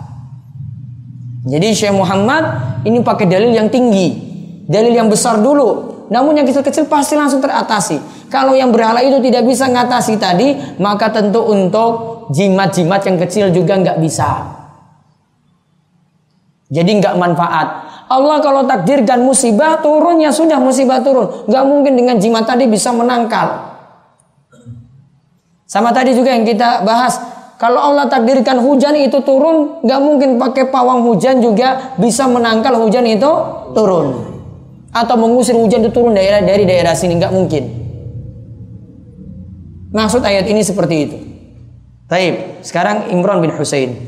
Jadi 1.45 1.67
Syekh 1.75 1.93
Muhammad 1.93 2.43
ini 2.87 3.03
pakai 3.05 3.29
dalil 3.29 3.53
yang 3.53 3.69
tinggi, 3.69 4.15
dalil 4.65 4.93
yang 4.95 5.11
besar 5.11 5.37
dulu. 5.37 5.97
Namun 6.07 6.39
yang 6.39 6.47
kecil-kecil 6.47 6.87
pasti 6.87 7.19
langsung 7.19 7.43
teratasi. 7.43 7.99
Kalau 8.31 8.55
yang 8.55 8.71
berhala 8.71 9.03
itu 9.03 9.19
tidak 9.19 9.43
bisa 9.43 9.67
ngatasi 9.67 10.15
tadi, 10.17 10.55
maka 10.79 11.11
tentu 11.11 11.43
untuk 11.43 12.27
jimat-jimat 12.31 13.03
yang 13.03 13.17
kecil 13.19 13.45
juga 13.51 13.75
nggak 13.75 13.99
bisa. 13.99 14.55
Jadi 16.67 16.99
nggak 16.99 17.15
manfaat. 17.15 17.67
Allah 18.07 18.39
kalau 18.39 18.63
takdirkan 18.63 19.23
musibah 19.23 19.79
turun 19.83 20.19
ya 20.23 20.31
sudah 20.31 20.59
musibah 20.59 21.03
turun. 21.03 21.47
Nggak 21.47 21.63
mungkin 21.67 21.93
dengan 21.95 22.15
jimat 22.19 22.47
tadi 22.47 22.67
bisa 22.67 22.91
menangkal. 22.91 23.75
Sama 25.67 25.91
tadi 25.91 26.15
juga 26.15 26.31
yang 26.31 26.47
kita 26.47 26.87
bahas. 26.87 27.19
Kalau 27.57 27.81
Allah 27.81 28.05
takdirkan 28.05 28.61
hujan 28.61 28.93
itu 28.93 29.17
turun, 29.25 29.81
nggak 29.81 29.99
mungkin 30.01 30.29
pakai 30.37 30.69
pawang 30.69 31.01
hujan 31.09 31.41
juga 31.41 31.97
bisa 31.97 32.29
menangkal 32.29 32.77
hujan 32.77 33.01
itu 33.09 33.31
turun. 33.73 34.37
Atau 34.93 35.17
mengusir 35.17 35.57
hujan 35.57 35.81
itu 35.81 35.89
turun 35.89 36.13
daerah 36.13 36.45
dari 36.45 36.69
daerah 36.69 36.93
sini 36.93 37.17
nggak 37.17 37.33
mungkin. 37.33 37.63
Maksud 39.89 40.21
ayat 40.21 40.45
ini 40.45 40.61
seperti 40.61 40.95
itu. 41.09 41.17
Taib. 42.05 42.61
Sekarang 42.61 43.09
Imran 43.09 43.41
bin 43.41 43.49
Husain. 43.49 44.05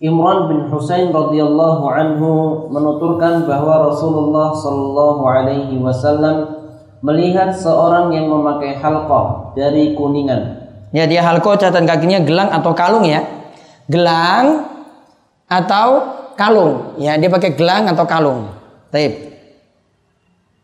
Imran 0.00 0.52
bin 0.52 0.68
Husain 0.68 1.08
radhiyallahu 1.08 1.84
anhu 1.88 2.30
menuturkan 2.68 3.48
bahwa 3.48 3.88
Rasulullah 3.88 4.52
shallallahu 4.52 5.22
alaihi 5.24 5.80
wasallam 5.80 6.60
melihat 7.00 7.56
seorang 7.56 8.12
yang 8.12 8.28
memakai 8.28 8.76
halqah 8.76 9.56
dari 9.56 9.96
kuningan. 9.96 10.59
Ya 10.90 11.06
dia 11.06 11.22
halqah 11.22 11.54
catatan 11.54 11.86
kakinya 11.86 12.18
gelang 12.26 12.50
atau 12.50 12.74
kalung 12.74 13.06
ya. 13.06 13.22
Gelang 13.86 14.66
atau 15.46 15.88
kalung. 16.34 16.98
Ya 16.98 17.14
dia 17.14 17.30
pakai 17.30 17.54
gelang 17.54 17.86
atau 17.86 18.06
kalung. 18.06 18.50
Taib. 18.90 19.30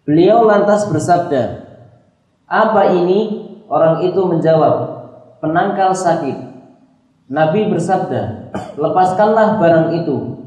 Beliau 0.06 0.46
lantas 0.46 0.86
bersabda, 0.90 1.66
"Apa 2.46 2.94
ini?" 2.94 3.46
Orang 3.66 3.98
itu 4.06 4.22
menjawab, 4.22 4.74
"Penangkal 5.42 5.90
sakit." 5.90 6.38
Nabi 7.26 7.66
bersabda, 7.66 8.54
"Lepaskanlah 8.78 9.58
barang 9.58 9.90
itu. 9.98 10.38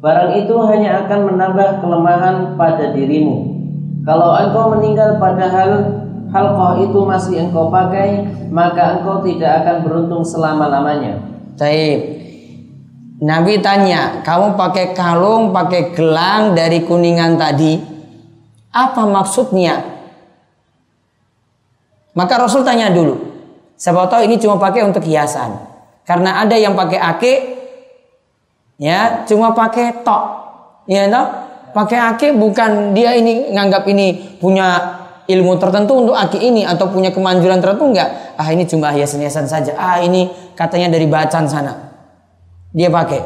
Barang 0.00 0.36
itu 0.36 0.56
hanya 0.68 1.04
akan 1.04 1.20
menambah 1.32 1.84
kelemahan 1.84 2.36
pada 2.56 2.92
dirimu. 2.92 3.56
Kalau 4.04 4.36
engkau 4.36 4.72
meninggal 4.76 5.16
padahal 5.16 6.03
halqah 6.34 6.82
itu 6.82 6.98
masih 7.06 7.46
engkau 7.46 7.70
pakai, 7.70 8.26
maka 8.50 8.98
engkau 8.98 9.22
tidak 9.22 9.62
akan 9.62 9.76
beruntung 9.86 10.26
selama-lamanya." 10.26 11.22
Taib. 11.54 12.26
Nabi 13.22 13.62
tanya, 13.62 14.20
kamu 14.26 14.58
pakai 14.58 14.90
kalung, 14.90 15.54
pakai 15.54 15.94
gelang 15.94 16.58
dari 16.58 16.82
kuningan 16.82 17.38
tadi, 17.38 17.78
apa 18.74 19.06
maksudnya? 19.06 19.80
Maka 22.18 22.34
Rasul 22.42 22.66
tanya 22.66 22.90
dulu. 22.90 23.14
Siapa 23.78 24.10
tahu 24.10 24.26
ini 24.26 24.38
cuma 24.38 24.58
pakai 24.58 24.82
untuk 24.82 25.06
hiasan. 25.06 25.54
Karena 26.02 26.42
ada 26.42 26.58
yang 26.58 26.74
pakai 26.74 26.98
ake, 26.98 27.32
ya 28.82 29.22
cuma 29.30 29.54
pakai 29.54 30.02
tok, 30.02 30.24
ya 30.90 31.06
toh? 31.06 31.26
Pakai 31.74 31.98
ake 32.14 32.28
bukan 32.38 32.94
dia 32.94 33.18
ini 33.18 33.50
nganggap 33.50 33.82
ini 33.90 34.38
punya 34.38 35.00
ilmu 35.24 35.56
tertentu 35.56 35.96
untuk 35.96 36.14
aki 36.16 36.36
ini 36.36 36.62
atau 36.68 36.92
punya 36.92 37.08
kemanjuran 37.08 37.60
tertentu 37.60 37.90
enggak. 37.92 38.36
Ah 38.36 38.48
ini 38.52 38.68
cuma 38.68 38.92
hiasan-hiasan 38.92 39.46
saja. 39.48 39.72
Ah 39.76 40.00
ini 40.04 40.28
katanya 40.52 40.92
dari 40.92 41.08
bacaan 41.08 41.46
sana. 41.48 41.72
Dia 42.74 42.90
pakai. 42.90 43.22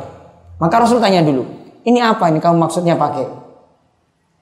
Maka 0.59 0.75
Rasul 0.83 0.99
tanya 0.99 1.23
dulu, 1.23 1.47
ini 1.87 2.03
apa 2.03 2.27
ini 2.29 2.43
kamu 2.43 2.59
maksudnya 2.59 2.99
pakai? 2.99 3.31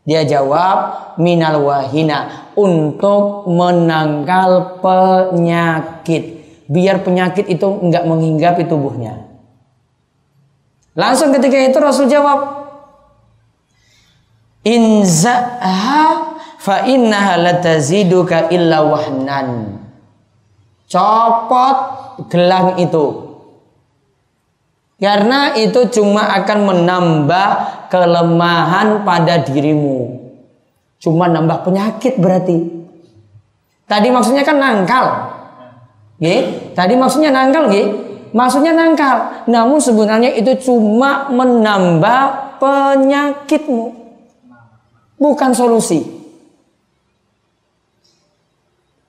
Dia 0.06 0.24
jawab, 0.24 1.18
minal 1.20 1.60
wahina 1.60 2.50
untuk 2.56 3.44
menangkal 3.50 4.80
penyakit. 4.80 6.40
Biar 6.66 7.04
penyakit 7.04 7.46
itu 7.46 7.68
enggak 7.68 8.08
menghinggapi 8.08 8.64
tubuhnya. 8.64 9.28
Langsung 10.96 11.34
ketika 11.36 11.58
itu 11.60 11.78
Rasul 11.78 12.08
jawab, 12.08 12.64
Inzaha 14.66 16.35
fa 16.66 16.82
innaha 16.82 17.38
lataziduka 17.38 18.50
illa 18.50 18.82
wahnan. 18.82 19.78
Copot 20.90 21.78
gelang 22.26 22.74
itu. 22.82 23.22
Karena 24.98 25.54
itu 25.54 25.86
cuma 25.94 26.34
akan 26.42 26.58
menambah 26.66 27.48
kelemahan 27.92 29.06
pada 29.06 29.46
dirimu. 29.46 30.18
Cuma 30.98 31.30
nambah 31.30 31.62
penyakit 31.62 32.18
berarti. 32.18 32.66
Tadi 33.86 34.08
maksudnya 34.10 34.42
kan 34.42 34.58
nangkal. 34.58 35.06
Ye? 36.18 36.72
Tadi 36.72 36.96
maksudnya 36.96 37.28
nangkal, 37.28 37.68
ye? 37.70 37.92
Maksudnya 38.32 38.72
nangkal. 38.72 39.46
Namun 39.46 39.78
sebenarnya 39.78 40.32
itu 40.32 40.56
cuma 40.64 41.28
menambah 41.28 42.56
penyakitmu 42.56 43.92
bukan 45.20 45.52
solusi. 45.52 46.15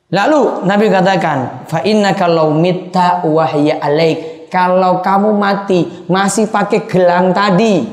Lalu 0.08 0.64
Nabi 0.64 0.88
katakan, 0.88 1.68
fa 1.68 1.84
inna 1.84 2.16
kalau 2.16 2.56
mita 2.56 3.28
wahya 3.28 3.84
alaik. 3.84 4.48
Kalau 4.48 5.04
kamu 5.04 5.36
mati 5.36 6.08
masih 6.08 6.48
pakai 6.48 6.88
gelang 6.88 7.36
tadi. 7.36 7.84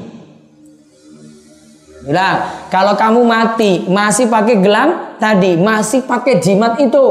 Bilang, 2.07 2.69
kalau 2.71 2.95
kamu 2.95 3.21
mati 3.27 3.83
masih 3.91 4.31
pakai 4.31 4.63
gelang 4.63 5.19
tadi, 5.19 5.59
masih 5.59 6.07
pakai 6.07 6.39
jimat 6.39 6.79
itu. 6.79 7.07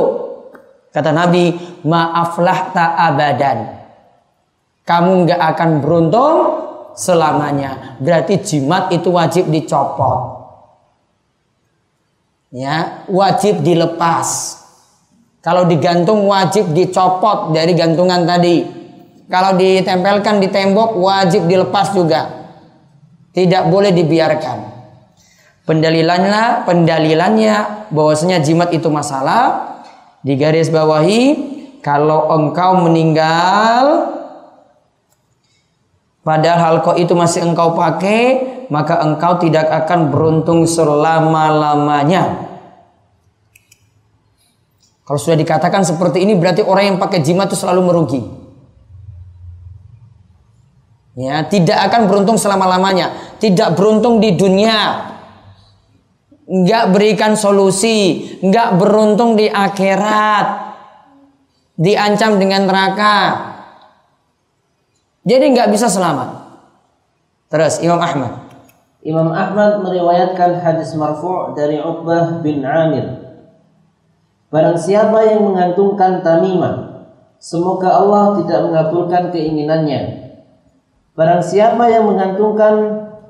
Kata 0.96 1.12
Nabi, 1.12 1.52
maaflah 1.84 2.72
tak 2.72 2.92
abadan. 2.96 3.84
Kamu 4.88 5.28
nggak 5.28 5.42
akan 5.52 5.70
beruntung 5.84 6.36
selamanya. 6.96 8.00
Berarti 8.00 8.40
jimat 8.40 8.88
itu 8.96 9.12
wajib 9.12 9.52
dicopot 9.52 10.44
ya 12.54 13.04
wajib 13.10 13.66
dilepas. 13.66 14.62
Kalau 15.44 15.68
digantung 15.68 16.24
wajib 16.32 16.72
dicopot 16.72 17.52
dari 17.52 17.76
gantungan 17.76 18.24
tadi. 18.24 18.64
Kalau 19.28 19.60
ditempelkan 19.60 20.40
di 20.40 20.48
tembok 20.48 20.96
wajib 20.96 21.52
dilepas 21.52 21.92
juga. 21.92 22.32
Tidak 23.36 23.68
boleh 23.68 23.92
dibiarkan. 23.92 24.72
Pendalilannya, 25.68 26.64
pendalilannya 26.64 27.56
bahwasanya 27.92 28.40
jimat 28.40 28.72
itu 28.72 28.88
masalah 28.88 29.80
di 30.24 30.40
garis 30.40 30.72
bawahi 30.72 31.24
kalau 31.84 32.32
engkau 32.32 32.84
meninggal 32.84 34.12
padahal 36.24 36.84
kau 36.84 36.96
itu 36.96 37.12
masih 37.16 37.48
engkau 37.48 37.76
pakai 37.76 38.44
maka 38.72 39.04
engkau 39.04 39.40
tidak 39.40 39.68
akan 39.72 40.12
beruntung 40.12 40.64
selama-lamanya. 40.68 42.43
Kalau 45.04 45.20
sudah 45.20 45.36
dikatakan 45.36 45.84
seperti 45.84 46.24
ini 46.24 46.40
berarti 46.40 46.64
orang 46.64 46.96
yang 46.96 46.98
pakai 47.00 47.20
jimat 47.20 47.52
itu 47.52 47.60
selalu 47.60 47.82
merugi. 47.84 48.22
Ya, 51.14 51.46
tidak 51.46 51.78
akan 51.92 52.10
beruntung 52.10 52.42
selama-lamanya, 52.42 53.38
tidak 53.38 53.78
beruntung 53.78 54.18
di 54.18 54.34
dunia. 54.34 55.12
Enggak 56.50 56.90
berikan 56.90 57.38
solusi, 57.38 58.32
enggak 58.42 58.80
beruntung 58.82 59.38
di 59.38 59.46
akhirat. 59.46 60.74
Diancam 61.74 62.38
dengan 62.38 62.70
neraka. 62.70 63.18
Jadi 65.26 65.54
enggak 65.54 65.70
bisa 65.74 65.90
selamat. 65.90 66.44
Terus 67.50 67.82
Imam 67.82 68.02
Ahmad. 68.02 68.44
Imam 69.04 69.30
Ahmad 69.36 69.84
meriwayatkan 69.84 70.64
hadis 70.64 70.96
marfu' 70.96 71.54
dari 71.54 71.78
Uqbah 71.82 72.40
bin 72.40 72.64
Amir. 72.64 73.23
Barang 74.54 74.78
siapa 74.78 75.26
yang 75.26 75.50
mengantungkan 75.50 76.22
tamimah, 76.22 77.10
semoga 77.42 77.90
Allah 77.90 78.38
tidak 78.38 78.70
mengabulkan 78.70 79.34
keinginannya. 79.34 80.30
Barang 81.18 81.42
siapa 81.42 81.90
yang 81.90 82.06
mengantungkan 82.06 82.74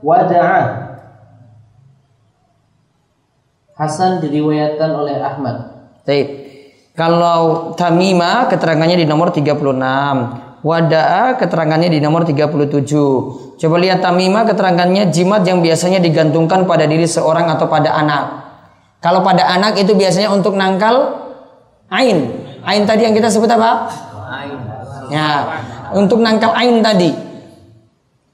wada'ah, 0.03 0.83
Hasan 3.73 4.21
diriwayatkan 4.21 4.89
oleh 4.93 5.17
Ahmad. 5.17 5.55
Baik. 6.05 6.27
Kalau 6.93 7.73
tamimah 7.73 8.45
keterangannya 8.45 9.01
di 9.01 9.07
nomor 9.09 9.33
36. 9.33 9.49
Wada'a 10.63 11.35
keterangannya 11.41 11.89
di 11.89 11.99
nomor 11.99 12.23
37. 12.23 13.57
Coba 13.59 13.75
lihat 13.81 13.99
tamimah 13.99 14.45
keterangannya 14.47 15.09
jimat 15.09 15.43
yang 15.43 15.59
biasanya 15.59 15.99
digantungkan 15.99 16.69
pada 16.69 16.85
diri 16.85 17.09
seorang 17.09 17.49
atau 17.51 17.65
pada 17.65 17.97
anak. 17.97 18.42
Kalau 19.03 19.19
pada 19.19 19.43
anak 19.51 19.75
itu 19.75 19.91
biasanya 19.91 20.31
untuk 20.31 20.55
nangkal 20.55 21.11
ain. 21.91 22.31
Ain 22.63 22.87
tadi 22.87 23.03
yang 23.03 23.11
kita 23.11 23.27
sebut 23.27 23.51
apa? 23.51 23.91
Ya, 25.11 25.27
untuk 25.91 26.23
nangkal 26.23 26.55
ain 26.55 26.79
tadi. 26.79 27.11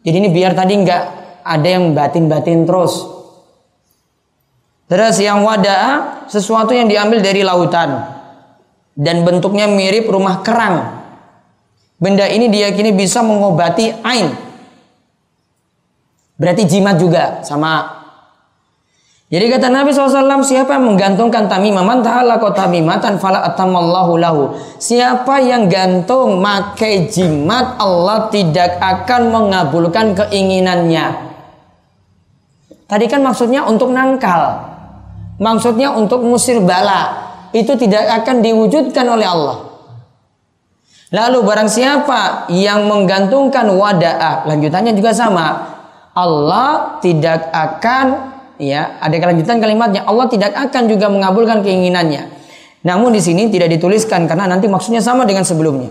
Jadi 0.05 0.15
ini 0.15 0.29
biar 0.29 0.53
tadi 0.53 0.77
nggak 0.77 1.03
ada 1.41 1.67
yang 1.67 1.97
batin-batin 1.97 2.69
terus. 2.69 3.01
Terus 4.85 5.17
yang 5.17 5.41
wada'a 5.41 6.25
sesuatu 6.29 6.73
yang 6.77 6.85
diambil 6.85 7.21
dari 7.25 7.41
lautan 7.41 8.05
dan 8.93 9.25
bentuknya 9.25 9.65
mirip 9.65 10.09
rumah 10.09 10.41
kerang 10.45 10.99
Benda 11.99 12.31
ini 12.31 12.47
diyakini 12.47 12.95
bisa 12.95 13.19
mengobati 13.19 13.91
ain. 14.07 14.31
Berarti 16.39 16.63
jimat 16.63 16.95
juga 16.95 17.43
sama. 17.43 17.98
Jadi 19.29 19.45
kata 19.45 19.69
Nabi 19.69 19.93
SAW, 19.93 20.41
siapa 20.41 20.73
yang 20.73 20.89
menggantungkan 20.89 21.45
tamimah, 21.45 21.85
man 21.85 22.01
ta'alaqa 22.01 22.49
tamimatan 22.49 23.21
fala 23.21 23.45
atamallahu 23.45 24.17
lahu. 24.17 24.41
Siapa 24.81 25.37
yang 25.37 25.69
gantung 25.69 26.41
makai 26.41 27.05
jimat, 27.05 27.77
Allah 27.77 28.25
tidak 28.33 28.81
akan 28.81 29.29
mengabulkan 29.29 30.17
keinginannya. 30.17 31.29
Tadi 32.89 33.05
kan 33.05 33.21
maksudnya 33.21 33.69
untuk 33.69 33.93
nangkal. 33.93 34.65
Maksudnya 35.37 35.93
untuk 35.93 36.25
musir 36.25 36.57
bala. 36.65 37.29
Itu 37.53 37.77
tidak 37.77 38.25
akan 38.25 38.41
diwujudkan 38.41 39.05
oleh 39.05 39.29
Allah. 39.29 39.57
Lalu 41.13 41.45
barang 41.45 41.69
siapa 41.69 42.49
yang 42.49 42.89
menggantungkan 42.89 43.69
wada'ah, 43.77 44.49
lanjutannya 44.49 44.97
juga 44.97 45.13
sama. 45.13 45.77
Allah 46.17 46.97
tidak 47.01 47.53
akan 47.53 48.37
ya, 48.59 48.99
ada 48.99 49.15
kelanjutan 49.15 49.57
kalimatnya. 49.57 50.05
Allah 50.05 50.27
tidak 50.27 50.53
akan 50.53 50.83
juga 50.85 51.07
mengabulkan 51.07 51.63
keinginannya. 51.65 52.29
Namun 52.85 53.15
di 53.15 53.21
sini 53.23 53.47
tidak 53.47 53.71
dituliskan 53.73 54.27
karena 54.27 54.45
nanti 54.45 54.67
maksudnya 54.67 54.99
sama 54.99 55.23
dengan 55.23 55.47
sebelumnya. 55.47 55.89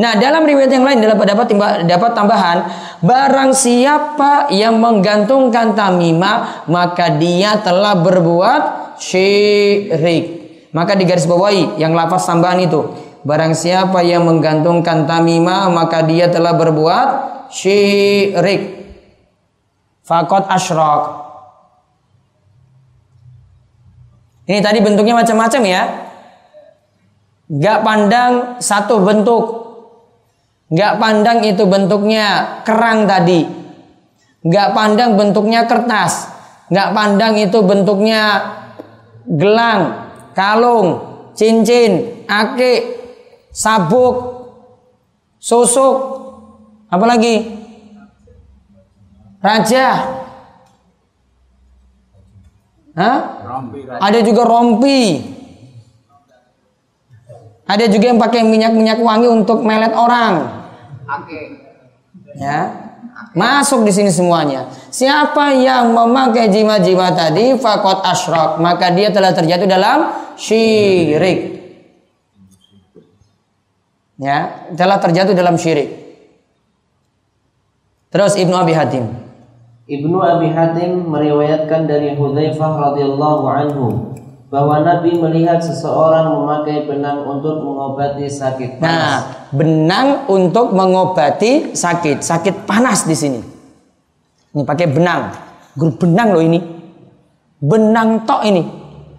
Nah, 0.00 0.16
dalam 0.16 0.48
riwayat 0.48 0.72
yang 0.72 0.84
lain 0.86 1.04
dapat 1.04 1.26
dapat 1.28 1.46
dapat 1.84 2.10
tambahan, 2.16 2.58
barang 3.04 3.52
siapa 3.52 4.48
yang 4.48 4.80
menggantungkan 4.80 5.76
tamimah, 5.76 6.64
maka 6.72 7.20
dia 7.20 7.60
telah 7.60 8.00
berbuat 8.00 8.96
syirik. 8.96 10.40
Maka 10.72 10.96
di 10.96 11.04
garis 11.04 11.28
bawahi 11.28 11.76
yang 11.82 11.92
lafaz 11.92 12.30
tambahan 12.30 12.62
itu 12.62 12.80
Barang 13.20 13.52
siapa 13.52 14.00
yang 14.00 14.24
menggantungkan 14.24 15.04
tamimah 15.04 15.68
maka 15.68 16.00
dia 16.08 16.32
telah 16.32 16.56
berbuat 16.56 17.08
syirik. 17.52 18.79
Fakot 20.10 20.42
asyrok. 20.50 21.02
Ini 24.50 24.58
tadi 24.58 24.82
bentuknya 24.82 25.14
macam-macam 25.14 25.62
ya. 25.62 25.82
Gak 27.46 27.86
pandang 27.86 28.32
satu 28.58 29.06
bentuk. 29.06 29.44
Gak 30.74 30.98
pandang 30.98 31.46
itu 31.46 31.62
bentuknya 31.62 32.58
kerang 32.66 33.06
tadi. 33.06 33.46
Gak 34.42 34.74
pandang 34.74 35.14
bentuknya 35.14 35.70
kertas. 35.70 36.26
Gak 36.74 36.90
pandang 36.90 37.38
itu 37.38 37.62
bentuknya 37.62 38.50
gelang, 39.30 40.10
kalung, 40.34 41.06
cincin, 41.38 42.26
ake, 42.26 42.98
sabuk, 43.54 44.14
susuk, 45.38 45.94
apa 46.90 47.06
lagi? 47.06 47.59
Raja. 49.40 49.88
Hah? 52.92 53.18
Ada 54.00 54.20
juga 54.20 54.44
rompi. 54.44 55.24
Ada 57.64 57.86
juga 57.88 58.04
yang 58.12 58.20
pakai 58.20 58.44
minyak-minyak 58.44 59.00
wangi 59.00 59.28
untuk 59.30 59.64
melet 59.64 59.94
orang. 59.96 60.66
Ya. 62.36 62.90
Masuk 63.30 63.86
di 63.86 63.92
sini 63.94 64.10
semuanya. 64.10 64.66
Siapa 64.90 65.54
yang 65.54 65.94
memakai 65.94 66.50
jima-jima 66.50 67.14
tadi 67.14 67.54
fakot 67.54 68.02
ashrok, 68.02 68.58
maka 68.58 68.90
dia 68.90 69.14
telah 69.14 69.30
terjatuh 69.30 69.70
dalam 69.70 70.10
syirik. 70.34 71.62
Ya, 74.18 74.68
telah 74.74 74.98
terjatuh 74.98 75.32
dalam 75.32 75.54
syirik. 75.56 75.94
Terus 78.10 78.34
Ibnu 78.34 78.56
Abi 78.58 78.74
Hatim. 78.74 79.29
Ibnu 79.90 80.22
Abi 80.22 80.54
Hatim 80.54 81.10
meriwayatkan 81.10 81.90
dari 81.90 82.14
Hudzaifah 82.14 82.94
radhiyallahu 82.94 83.44
anhu 83.50 84.14
bahwa 84.46 84.86
Nabi 84.86 85.18
melihat 85.18 85.58
seseorang 85.58 86.30
memakai 86.30 86.86
benang 86.86 87.26
untuk 87.26 87.58
mengobati 87.58 88.30
sakit 88.30 88.78
panas. 88.78 88.86
Nah, 88.86 89.18
benang 89.50 90.30
untuk 90.30 90.70
mengobati 90.70 91.74
sakit, 91.74 92.22
sakit 92.22 92.70
panas 92.70 93.02
di 93.02 93.18
sini. 93.18 93.42
Ini 94.54 94.62
pakai 94.62 94.86
benang, 94.86 95.34
grup 95.74 95.98
benang 95.98 96.38
loh 96.38 96.42
ini. 96.46 96.62
Benang 97.58 98.22
tok 98.22 98.46
ini. 98.46 98.62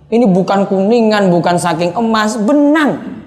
Ini 0.08 0.24
bukan 0.24 0.72
kuningan, 0.72 1.28
bukan 1.36 1.60
saking 1.60 2.00
emas, 2.00 2.40
benang. 2.40 3.20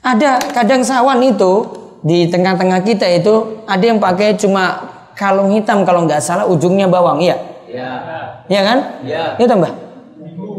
Ada 0.00 0.40
kadang 0.48 0.80
sawan 0.80 1.20
itu 1.20 1.68
di 2.00 2.24
tengah-tengah 2.32 2.80
kita 2.88 3.04
itu 3.04 3.64
ada 3.68 3.84
yang 3.84 4.00
pakai 4.00 4.32
cuma 4.40 4.95
kalung 5.16 5.50
hitam 5.50 5.82
kalau 5.88 6.04
nggak 6.04 6.20
salah 6.20 6.44
ujungnya 6.44 6.86
bawang, 6.86 7.18
iya. 7.18 7.34
Ya. 7.66 7.90
Iya 8.46 8.60
kan? 8.62 8.78
Iya. 9.02 9.24
Iya 9.40 9.46
tambah. 9.48 9.72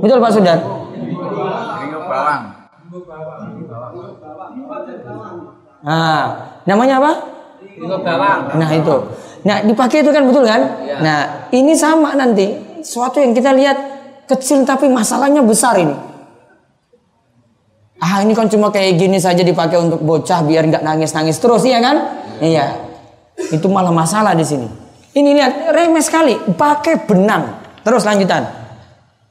Betul 0.04 0.17
Pak 0.20 0.32
Sudar? 0.34 0.60
bawang. 2.08 2.41
Nah, 5.84 6.24
namanya 6.65 6.96
apa? 7.00 7.12
Nah 8.58 8.70
itu. 8.74 8.96
Nah 9.46 9.58
dipakai 9.63 10.02
itu 10.02 10.12
kan 10.12 10.24
betul 10.26 10.43
kan? 10.43 10.62
Nah 11.04 11.20
ini 11.54 11.78
sama 11.78 12.17
nanti. 12.17 12.65
Suatu 12.82 13.20
yang 13.20 13.36
kita 13.36 13.52
lihat 13.54 13.78
kecil 14.26 14.63
tapi 14.63 14.88
masalahnya 14.88 15.43
besar 15.43 15.76
ini. 15.78 15.93
Ah 17.98 18.22
ini 18.22 18.34
kan 18.38 18.46
cuma 18.48 18.70
kayak 18.70 18.98
gini 19.02 19.17
saja 19.17 19.41
dipakai 19.41 19.82
untuk 19.82 20.02
bocah 20.06 20.46
biar 20.46 20.70
nggak 20.70 20.86
nangis-nangis 20.86 21.38
terus 21.41 21.65
iya 21.65 21.82
kan? 21.82 21.96
Iya. 22.39 22.87
Itu 23.38 23.69
malah 23.69 23.93
masalah 23.93 24.34
di 24.34 24.41
sini. 24.41 24.67
Ini 25.13 25.30
lihat 25.38 25.54
remeh 25.73 26.02
sekali. 26.02 26.34
Pakai 26.58 27.06
benang. 27.06 27.62
Terus 27.86 28.04
lanjutan. 28.04 28.43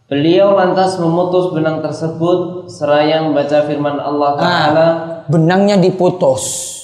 Beliau 0.06 0.54
lantas 0.54 1.02
memutus 1.02 1.50
benang 1.50 1.82
tersebut 1.82 2.70
seraya 2.70 3.26
membaca 3.26 3.66
firman 3.66 3.98
Allah 3.98 4.30
Ta'ala 4.38 4.46
Nah, 4.46 4.86
benangnya 5.26 5.74
diputus. 5.74 6.74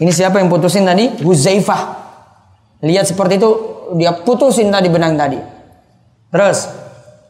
Ini 0.00 0.08
siapa 0.08 0.40
yang 0.40 0.48
putusin 0.48 0.88
tadi? 0.88 1.20
Huzaifah. 1.20 1.82
Lihat 2.80 3.12
seperti 3.12 3.36
itu, 3.36 3.50
dia 4.00 4.16
putusin 4.16 4.72
tadi 4.72 4.88
benang 4.88 5.20
tadi. 5.20 5.36
Terus, 6.32 6.64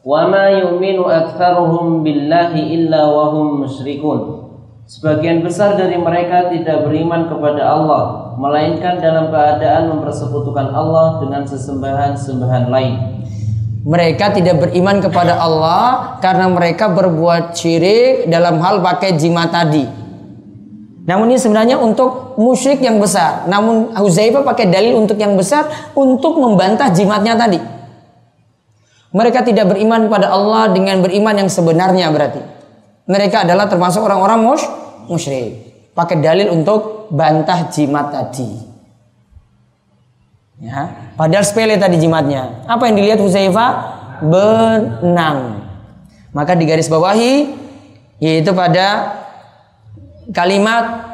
Wa 0.06 0.30
ma 0.30 0.46
yu'minu 0.50 1.10
aktsaruhum 1.10 2.06
billahi 2.06 2.74
illa 2.74 3.10
wa 3.10 3.34
hum 3.34 3.66
musyrikun. 3.66 4.46
Sebagian 4.86 5.42
besar 5.42 5.74
dari 5.74 5.98
mereka 5.98 6.50
tidak 6.54 6.86
beriman 6.86 7.26
kepada 7.26 7.66
Allah, 7.66 8.02
melainkan 8.38 9.00
dalam 9.00 9.28
keadaan 9.32 9.92
mempersekutukan 9.92 10.72
Allah 10.72 11.20
dengan 11.20 11.42
sesembahan-sembahan 11.46 12.64
lain. 12.70 12.94
mereka 13.82 14.30
tidak 14.30 14.62
beriman 14.62 15.02
kepada 15.02 15.42
Allah 15.42 16.14
karena 16.22 16.46
mereka 16.46 16.86
berbuat 16.86 17.58
syirik 17.58 18.30
dalam 18.30 18.62
hal 18.62 18.78
pakai 18.78 19.18
jimat 19.18 19.50
tadi. 19.50 19.82
Namun 21.02 21.34
ini 21.34 21.38
sebenarnya 21.38 21.82
untuk 21.82 22.38
musyrik 22.38 22.78
yang 22.78 23.02
besar. 23.02 23.50
Namun 23.50 23.90
Huzaifah 23.90 24.46
pakai 24.46 24.70
dalil 24.70 25.02
untuk 25.02 25.18
yang 25.18 25.34
besar 25.34 25.66
untuk 25.98 26.38
membantah 26.38 26.94
jimatnya 26.94 27.34
tadi. 27.34 27.58
Mereka 29.10 29.42
tidak 29.44 29.74
beriman 29.74 30.06
kepada 30.06 30.30
Allah 30.30 30.70
dengan 30.70 31.02
beriman 31.02 31.42
yang 31.42 31.50
sebenarnya 31.50 32.06
berarti. 32.14 32.40
Mereka 33.10 33.44
adalah 33.44 33.66
termasuk 33.66 33.98
orang-orang 33.98 34.46
mus 34.46 34.62
musyrik. 35.10 35.71
Pakai 35.92 36.24
dalil 36.24 36.48
untuk 36.48 37.12
bantah 37.12 37.68
jimat 37.68 38.08
tadi. 38.08 38.48
Ya, 40.62 41.12
padahal 41.20 41.44
sepele 41.44 41.76
tadi 41.76 42.00
jimatnya. 42.00 42.64
Apa 42.64 42.88
yang 42.88 42.96
dilihat 42.96 43.20
Huzaifah? 43.20 43.70
Benang. 44.24 45.68
Maka 46.32 46.56
di 46.56 46.64
garis 46.64 46.88
bawahi 46.88 47.50
yaitu 48.22 48.54
pada 48.54 49.18
kalimat 50.30 51.12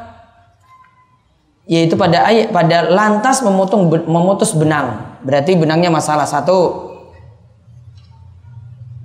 yaitu 1.64 1.96
pada 1.96 2.28
ayat 2.28 2.52
pada 2.52 2.86
lantas 2.86 3.42
memotong 3.42 3.88
memutus 4.06 4.54
benang. 4.54 5.18
Berarti 5.26 5.58
benangnya 5.58 5.90
masalah 5.90 6.28
satu. 6.28 6.86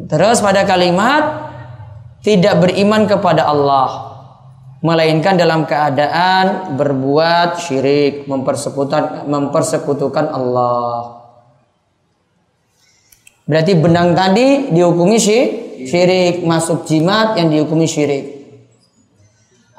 Terus 0.06 0.38
pada 0.38 0.68
kalimat 0.68 1.50
tidak 2.22 2.62
beriman 2.62 3.10
kepada 3.10 3.48
Allah 3.48 4.13
melainkan 4.84 5.40
dalam 5.40 5.64
keadaan 5.64 6.76
berbuat 6.76 7.56
syirik, 7.56 8.28
mempersekutukan 8.28 9.32
mempersekutukan 9.32 10.28
Allah. 10.28 11.24
Berarti 13.48 13.80
benang 13.80 14.12
tadi 14.12 14.76
dihukumi 14.76 15.18
syirik, 15.88 16.44
masuk 16.44 16.84
jimat 16.84 17.40
yang 17.40 17.48
dihukumi 17.48 17.88
syirik. 17.88 18.26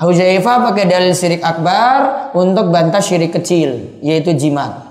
Huzaifah 0.00 0.72
pakai 0.72 0.90
dalil 0.90 1.12
syirik 1.12 1.44
akbar 1.44 2.32
untuk 2.34 2.72
bantah 2.72 3.04
syirik 3.04 3.36
kecil, 3.36 4.00
yaitu 4.00 4.32
jimat. 4.34 4.84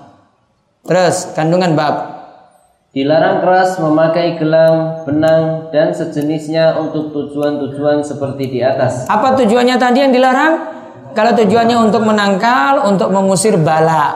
Terus 0.86 1.34
kandungan 1.34 1.74
bab 1.74 2.23
Dilarang 2.94 3.42
keras 3.42 3.82
memakai 3.82 4.38
gelang, 4.38 5.02
benang, 5.02 5.74
dan 5.74 5.90
sejenisnya 5.98 6.78
untuk 6.78 7.10
tujuan-tujuan 7.10 8.06
seperti 8.06 8.54
di 8.54 8.60
atas. 8.62 9.10
Apa 9.10 9.34
tujuannya 9.34 9.82
tadi 9.82 10.06
yang 10.06 10.14
dilarang? 10.14 10.54
Kalau 11.18 11.34
tujuannya 11.34 11.74
untuk 11.74 12.06
menangkal, 12.06 12.86
untuk 12.86 13.10
mengusir 13.10 13.58
bala. 13.58 14.14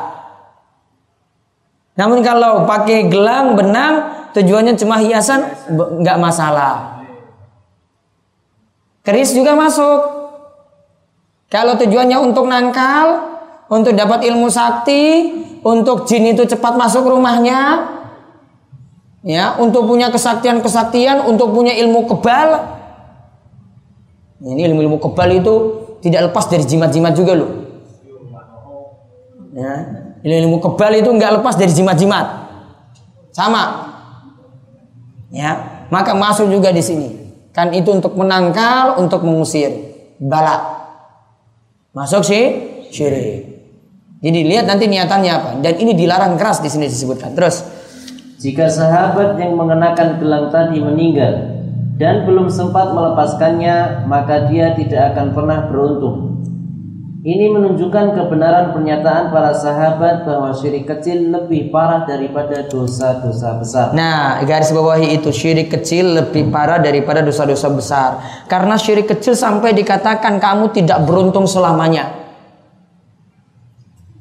Namun 1.98 2.22
kalau 2.22 2.70
pakai 2.70 3.10
gelang, 3.10 3.58
benang, 3.58 4.14
tujuannya 4.38 4.78
cuma 4.78 5.02
hiasan, 5.02 5.74
nggak 5.74 6.22
masalah. 6.22 7.02
Keris 9.02 9.34
juga 9.34 9.58
masuk. 9.58 10.06
Kalau 11.50 11.82
tujuannya 11.82 12.22
untuk 12.22 12.46
nangkal, 12.46 13.26
untuk 13.74 13.98
dapat 13.98 14.22
ilmu 14.22 14.54
sakti, 14.54 15.34
untuk 15.66 16.06
jin 16.06 16.38
itu 16.38 16.46
cepat 16.46 16.78
masuk 16.78 17.10
rumahnya, 17.10 17.97
ya, 19.28 19.60
untuk 19.60 19.84
punya 19.84 20.08
kesaktian-kesaktian, 20.08 21.28
untuk 21.28 21.52
punya 21.52 21.76
ilmu 21.76 22.08
kebal, 22.08 22.80
ini 24.48 24.64
ilmu-ilmu 24.72 24.98
kebal 25.04 25.30
itu 25.36 25.54
tidak 26.00 26.32
lepas 26.32 26.48
dari 26.48 26.64
jimat-jimat 26.64 27.12
juga 27.12 27.34
loh. 27.36 27.52
Ya, 29.58 29.74
ilmu 30.24 30.64
kebal 30.64 31.02
itu 31.04 31.10
nggak 31.12 31.42
lepas 31.42 31.60
dari 31.60 31.74
jimat-jimat. 31.76 32.48
Sama. 33.36 33.64
Ya, 35.34 35.84
maka 35.92 36.16
masuk 36.16 36.48
juga 36.48 36.72
di 36.72 36.80
sini. 36.80 37.10
Kan 37.52 37.74
itu 37.74 37.90
untuk 37.90 38.14
menangkal, 38.14 39.02
untuk 39.02 39.26
mengusir 39.26 39.74
bala. 40.22 40.78
Masuk 41.92 42.22
sih 42.22 42.44
syirik. 42.94 43.58
Jadi 44.22 44.40
lihat 44.46 44.66
nanti 44.70 44.86
niatannya 44.86 45.32
apa. 45.34 45.50
Dan 45.62 45.74
ini 45.82 45.94
dilarang 45.94 46.38
keras 46.38 46.62
di 46.62 46.70
sini 46.70 46.86
disebutkan. 46.90 47.34
Terus 47.34 47.66
Jika 48.38 48.70
sahabat 48.70 49.42
yang 49.42 49.58
mengenakan 49.58 50.22
gelang 50.22 50.54
tadi 50.54 50.78
meninggal, 50.78 51.58
dan 51.98 52.30
belum 52.30 52.54
sempat 52.54 52.94
melepaskannya, 52.94 54.06
maka 54.06 54.46
dia 54.46 54.78
tidak 54.78 55.18
akan 55.18 55.34
pernah 55.34 55.66
beruntung. 55.66 56.38
Ini 57.28 57.50
menunjukkan 57.50 58.14
kebenaran 58.14 58.78
pernyataan 58.78 59.34
para 59.34 59.52
sahabat 59.52 60.24
bahwa 60.24 60.54
syirik 60.54 60.86
kecil 60.86 61.34
lebih 61.34 61.74
parah 61.74 62.06
daripada 62.06 62.64
dosa-dosa 62.70 63.58
besar. 63.58 63.92
Nah, 63.98 64.40
garis 64.46 64.70
bawahi 64.70 65.18
itu 65.18 65.34
syirik 65.34 65.74
kecil 65.74 66.22
lebih 66.22 66.54
parah 66.54 66.78
daripada 66.78 67.26
dosa-dosa 67.26 67.68
besar. 67.74 68.10
Karena 68.46 68.78
syirik 68.78 69.12
kecil 69.12 69.34
sampai 69.34 69.74
dikatakan 69.74 70.38
kamu 70.38 70.72
tidak 70.72 71.04
beruntung 71.04 71.50
selamanya. 71.50 72.17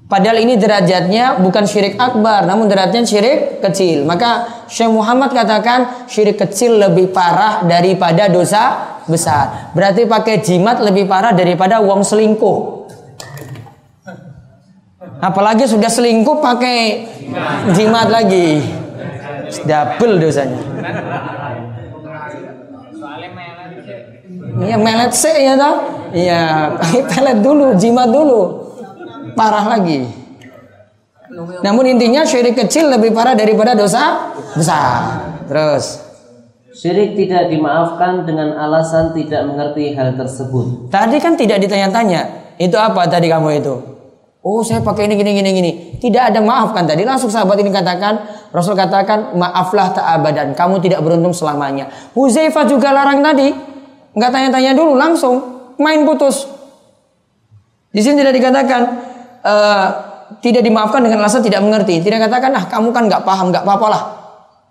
Padahal 0.06 0.38
ini 0.38 0.54
derajatnya 0.54 1.42
bukan 1.42 1.66
syirik 1.66 1.98
akbar, 1.98 2.46
namun 2.46 2.70
derajatnya 2.70 3.02
syirik 3.02 3.58
kecil. 3.58 4.06
Maka 4.06 4.62
Syekh 4.70 4.94
Muhammad 4.94 5.34
katakan 5.34 6.06
syirik 6.06 6.38
kecil 6.38 6.78
lebih 6.78 7.10
parah 7.10 7.66
daripada 7.66 8.30
dosa 8.30 8.94
besar. 9.10 9.74
Berarti 9.74 10.06
pakai 10.06 10.38
jimat 10.46 10.78
lebih 10.78 11.10
parah 11.10 11.34
daripada 11.34 11.82
wong 11.82 12.06
selingkuh. 12.06 12.86
Apalagi 15.18 15.66
sudah 15.66 15.90
selingkuh 15.90 16.38
pakai 16.38 16.78
jimat 17.74 18.06
lagi. 18.06 18.62
Double 19.66 20.22
dosanya. 20.22 20.62
Iya 24.56 24.76
melet 24.78 25.12
sih 25.12 25.34
ya 25.34 25.58
toh? 25.58 25.76
Iya, 26.14 26.42
pakai 26.78 27.02
pelet 27.10 27.38
dulu, 27.42 27.74
jimat 27.74 28.08
dulu. 28.08 28.65
Parah 29.36 29.68
lagi. 29.68 30.02
Namun 31.60 31.84
intinya 31.84 32.24
syirik 32.24 32.56
kecil 32.56 32.88
lebih 32.88 33.12
parah 33.12 33.36
daripada 33.36 33.76
dosa 33.76 34.32
besar. 34.56 35.20
Terus 35.46 36.06
Syirik 36.76 37.16
tidak 37.16 37.48
dimaafkan 37.48 38.28
dengan 38.28 38.52
alasan 38.60 39.16
tidak 39.16 39.48
mengerti 39.48 39.96
hal 39.96 40.12
tersebut. 40.12 40.92
Tadi 40.92 41.16
kan 41.16 41.32
tidak 41.32 41.64
ditanya-tanya. 41.64 42.52
Itu 42.60 42.76
apa 42.76 43.08
tadi 43.08 43.32
kamu 43.32 43.48
itu? 43.64 43.74
Oh 44.44 44.60
saya 44.60 44.84
pakai 44.84 45.08
ini 45.08 45.16
gini 45.16 45.32
gini 45.40 45.50
gini. 45.56 45.72
Tidak 45.96 46.20
ada 46.20 46.36
maaf 46.44 46.76
kan 46.76 46.84
tadi. 46.84 47.08
Langsung 47.08 47.32
sahabat 47.32 47.56
ini 47.64 47.72
katakan. 47.72 48.28
Rasul 48.52 48.76
katakan 48.76 49.32
maaflah 49.40 49.96
tak 49.96 50.04
abadan. 50.04 50.52
Kamu 50.52 50.76
tidak 50.84 51.00
beruntung 51.00 51.32
selamanya. 51.32 51.88
Huzaifah 52.12 52.68
juga 52.68 52.92
larang 52.92 53.24
tadi. 53.24 53.56
Nggak 54.12 54.30
tanya-tanya 54.36 54.76
dulu 54.76 55.00
langsung. 55.00 55.36
Main 55.80 56.04
putus. 56.04 56.44
Di 57.88 58.04
sini 58.04 58.20
tidak 58.20 58.36
dikatakan. 58.36 59.15
Eh, 59.46 59.88
tidak 60.42 60.66
dimaafkan 60.66 61.06
dengan 61.06 61.22
alasan 61.22 61.46
tidak 61.46 61.62
mengerti. 61.62 62.02
Tidak 62.02 62.18
katakan 62.18 62.50
ah 62.58 62.64
kamu 62.66 62.90
kan 62.90 63.06
nggak 63.06 63.22
paham 63.22 63.54
nggak 63.54 63.62
apa-apa 63.62 63.86
lah. 63.86 64.02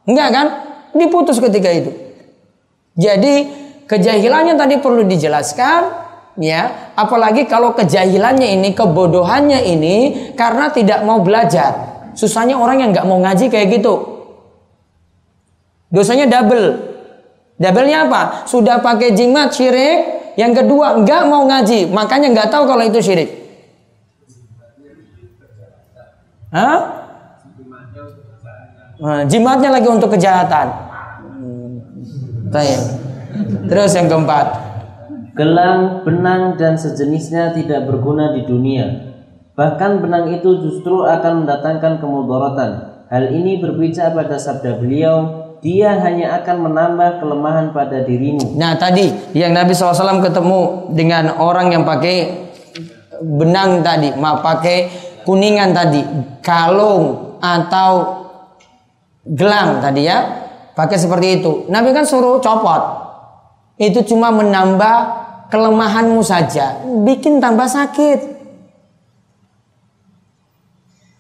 Enggak 0.04 0.30
kan? 0.36 0.48
Diputus 0.92 1.40
ketika 1.40 1.72
itu. 1.72 1.92
Jadi 2.96 3.66
kejahilannya 3.88 4.56
tadi 4.56 4.80
perlu 4.80 5.06
dijelaskan 5.06 6.06
ya 6.40 6.94
apalagi 6.98 7.48
kalau 7.48 7.72
kejahilannya 7.78 8.60
ini 8.60 8.70
kebodohannya 8.76 9.60
ini 9.64 9.96
karena 10.36 10.72
tidak 10.74 11.06
mau 11.08 11.24
belajar 11.24 11.96
susahnya 12.18 12.60
orang 12.60 12.82
yang 12.84 12.90
nggak 12.92 13.08
mau 13.08 13.20
ngaji 13.24 13.48
kayak 13.48 13.80
gitu 13.80 13.94
dosanya 15.94 16.28
double 16.28 16.76
doublenya 17.56 18.10
apa 18.10 18.22
sudah 18.50 18.84
pakai 18.84 19.16
jimat 19.16 19.54
syirik 19.56 20.34
yang 20.36 20.52
kedua 20.52 21.00
nggak 21.06 21.22
mau 21.32 21.48
ngaji 21.48 21.88
makanya 21.94 22.36
nggak 22.36 22.50
tahu 22.52 22.68
kalau 22.68 22.84
itu 22.84 23.00
syirik 23.00 23.45
Hah? 26.56 26.80
Nah, 28.96 29.22
jimatnya 29.28 29.76
lagi 29.76 29.92
untuk 29.92 30.16
kejahatan. 30.16 30.68
Baik. 32.48 32.80
Terus 33.68 33.92
yang 34.00 34.08
keempat. 34.08 34.48
Gelang, 35.36 36.08
benang, 36.08 36.56
dan 36.56 36.80
sejenisnya 36.80 37.52
tidak 37.52 37.92
berguna 37.92 38.32
di 38.32 38.48
dunia. 38.48 39.12
Bahkan 39.60 40.00
benang 40.00 40.32
itu 40.32 40.64
justru 40.64 41.04
akan 41.04 41.44
mendatangkan 41.44 42.00
kemudaratan. 42.00 42.72
Hal 43.12 43.36
ini 43.36 43.60
berbicara 43.60 44.16
pada 44.16 44.40
sabda 44.40 44.80
beliau, 44.80 45.44
dia 45.60 46.00
hanya 46.00 46.40
akan 46.40 46.72
menambah 46.72 47.20
kelemahan 47.20 47.76
pada 47.76 48.08
dirimu. 48.08 48.56
Nah 48.56 48.80
tadi 48.80 49.12
yang 49.36 49.52
Nabi 49.52 49.76
SAW 49.76 50.24
ketemu 50.24 50.92
dengan 50.96 51.36
orang 51.36 51.76
yang 51.76 51.84
pakai 51.84 52.48
benang 53.20 53.84
tadi, 53.84 54.16
maaf 54.16 54.44
pakai 54.44 55.05
kuningan 55.26 55.74
tadi, 55.74 56.02
kalung 56.46 57.36
atau 57.42 58.24
gelang 59.26 59.82
tadi 59.82 60.06
ya, 60.06 60.18
pakai 60.78 60.98
seperti 61.02 61.42
itu. 61.42 61.52
Nabi 61.68 61.92
kan 61.92 62.06
suruh 62.06 62.38
copot. 62.38 63.04
Itu 63.76 64.06
cuma 64.08 64.32
menambah 64.32 64.96
kelemahanmu 65.50 66.22
saja, 66.24 66.86
bikin 67.04 67.44
tambah 67.44 67.68
sakit. 67.68 68.38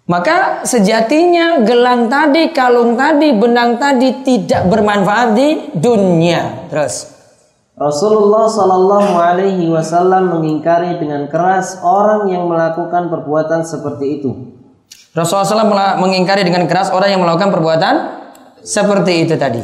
Maka 0.05 0.61
sejatinya 0.69 1.65
gelang 1.65 2.05
tadi, 2.13 2.53
kalung 2.53 2.93
tadi, 2.93 3.33
benang 3.33 3.81
tadi 3.81 4.21
tidak 4.21 4.69
bermanfaat 4.69 5.33
di 5.33 5.49
dunia. 5.73 6.69
Terus. 6.69 7.14
Rasulullah 7.75 8.47
Shallallahu 8.47 9.13
Alaihi 9.19 9.67
Wasallam 9.67 10.31
mengingkari 10.31 10.95
dengan 10.95 11.27
keras 11.27 11.83
orang 11.83 12.31
yang 12.31 12.47
melakukan 12.47 13.11
perbuatan 13.11 13.67
seperti 13.67 14.19
itu. 14.19 14.31
Rasulullah 15.11 15.47
SAW 15.47 16.03
mengingkari 16.03 16.43
dengan 16.43 16.67
keras 16.67 16.91
orang 16.91 17.15
yang 17.15 17.23
melakukan 17.23 17.51
perbuatan 17.51 17.93
seperti 18.63 19.27
itu 19.27 19.35
tadi. 19.39 19.63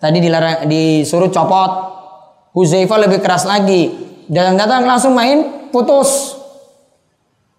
Tadi 0.00 0.18
dilarang, 0.20 0.68
disuruh 0.68 1.28
copot. 1.28 1.70
Huzaifah 2.56 3.08
lebih 3.08 3.20
keras 3.20 3.44
lagi. 3.44 3.92
Datang-datang 4.28 4.88
langsung 4.88 5.12
main 5.12 5.68
putus. 5.68 6.32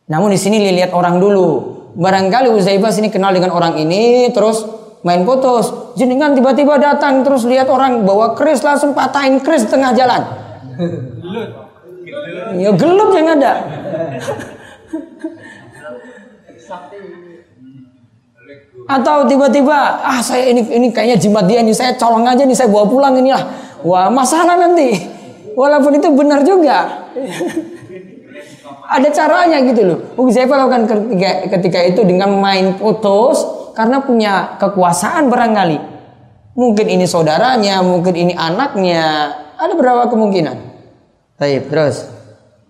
Namun 0.10 0.34
di 0.34 0.40
sini 0.42 0.62
lihat 0.74 0.94
orang 0.98 1.22
dulu. 1.22 1.78
Barangkali 1.98 2.50
Huzaifah 2.50 2.90
sini 2.94 3.10
kenal 3.10 3.34
dengan 3.34 3.54
orang 3.54 3.78
ini, 3.78 4.30
terus 4.34 4.66
main 5.06 5.22
putus. 5.26 5.94
Jenengan 5.98 6.34
tiba-tiba 6.34 6.78
datang 6.82 7.22
terus 7.22 7.46
lihat 7.46 7.70
orang 7.70 8.06
bawa 8.06 8.34
keris 8.38 8.62
langsung 8.62 8.94
patahin 8.94 9.42
keris 9.42 9.66
tengah 9.68 9.94
jalan. 9.94 10.22
Ya 12.58 12.72
gelut 12.74 13.12
yang 13.14 13.38
ada. 13.38 13.54
Atau 18.88 19.28
tiba-tiba 19.28 20.00
ah 20.00 20.24
saya 20.24 20.48
ini 20.48 20.64
ini 20.72 20.88
kayaknya 20.96 21.18
jimat 21.20 21.44
dia 21.44 21.60
nih 21.60 21.76
saya 21.76 22.00
colong 22.00 22.24
aja 22.24 22.48
nih 22.48 22.56
saya 22.56 22.72
bawa 22.72 22.88
pulang 22.88 23.20
ini 23.20 23.36
lah. 23.36 23.44
Wah 23.84 24.08
masalah 24.08 24.56
nanti. 24.56 24.96
Walaupun 25.58 25.98
itu 25.98 26.08
benar 26.14 26.46
juga. 26.46 27.10
Ada 28.88 29.10
caranya 29.12 29.60
gitu 29.68 29.82
loh. 29.84 30.00
Saya 30.32 30.48
lakukan 30.48 30.88
ketika, 30.88 31.32
ketika 31.58 31.80
itu 31.84 32.02
dengan 32.08 32.40
main 32.40 32.78
putus 32.80 33.57
karena 33.78 34.02
punya 34.02 34.58
kekuasaan 34.58 35.30
barangkali. 35.30 35.78
Mungkin 36.58 36.90
ini 36.90 37.06
saudaranya, 37.06 37.86
mungkin 37.86 38.18
ini 38.18 38.34
anaknya. 38.34 39.30
Ada 39.62 39.78
berapa 39.78 40.10
kemungkinan? 40.10 40.58
Baik, 41.38 41.70
terus. 41.70 42.10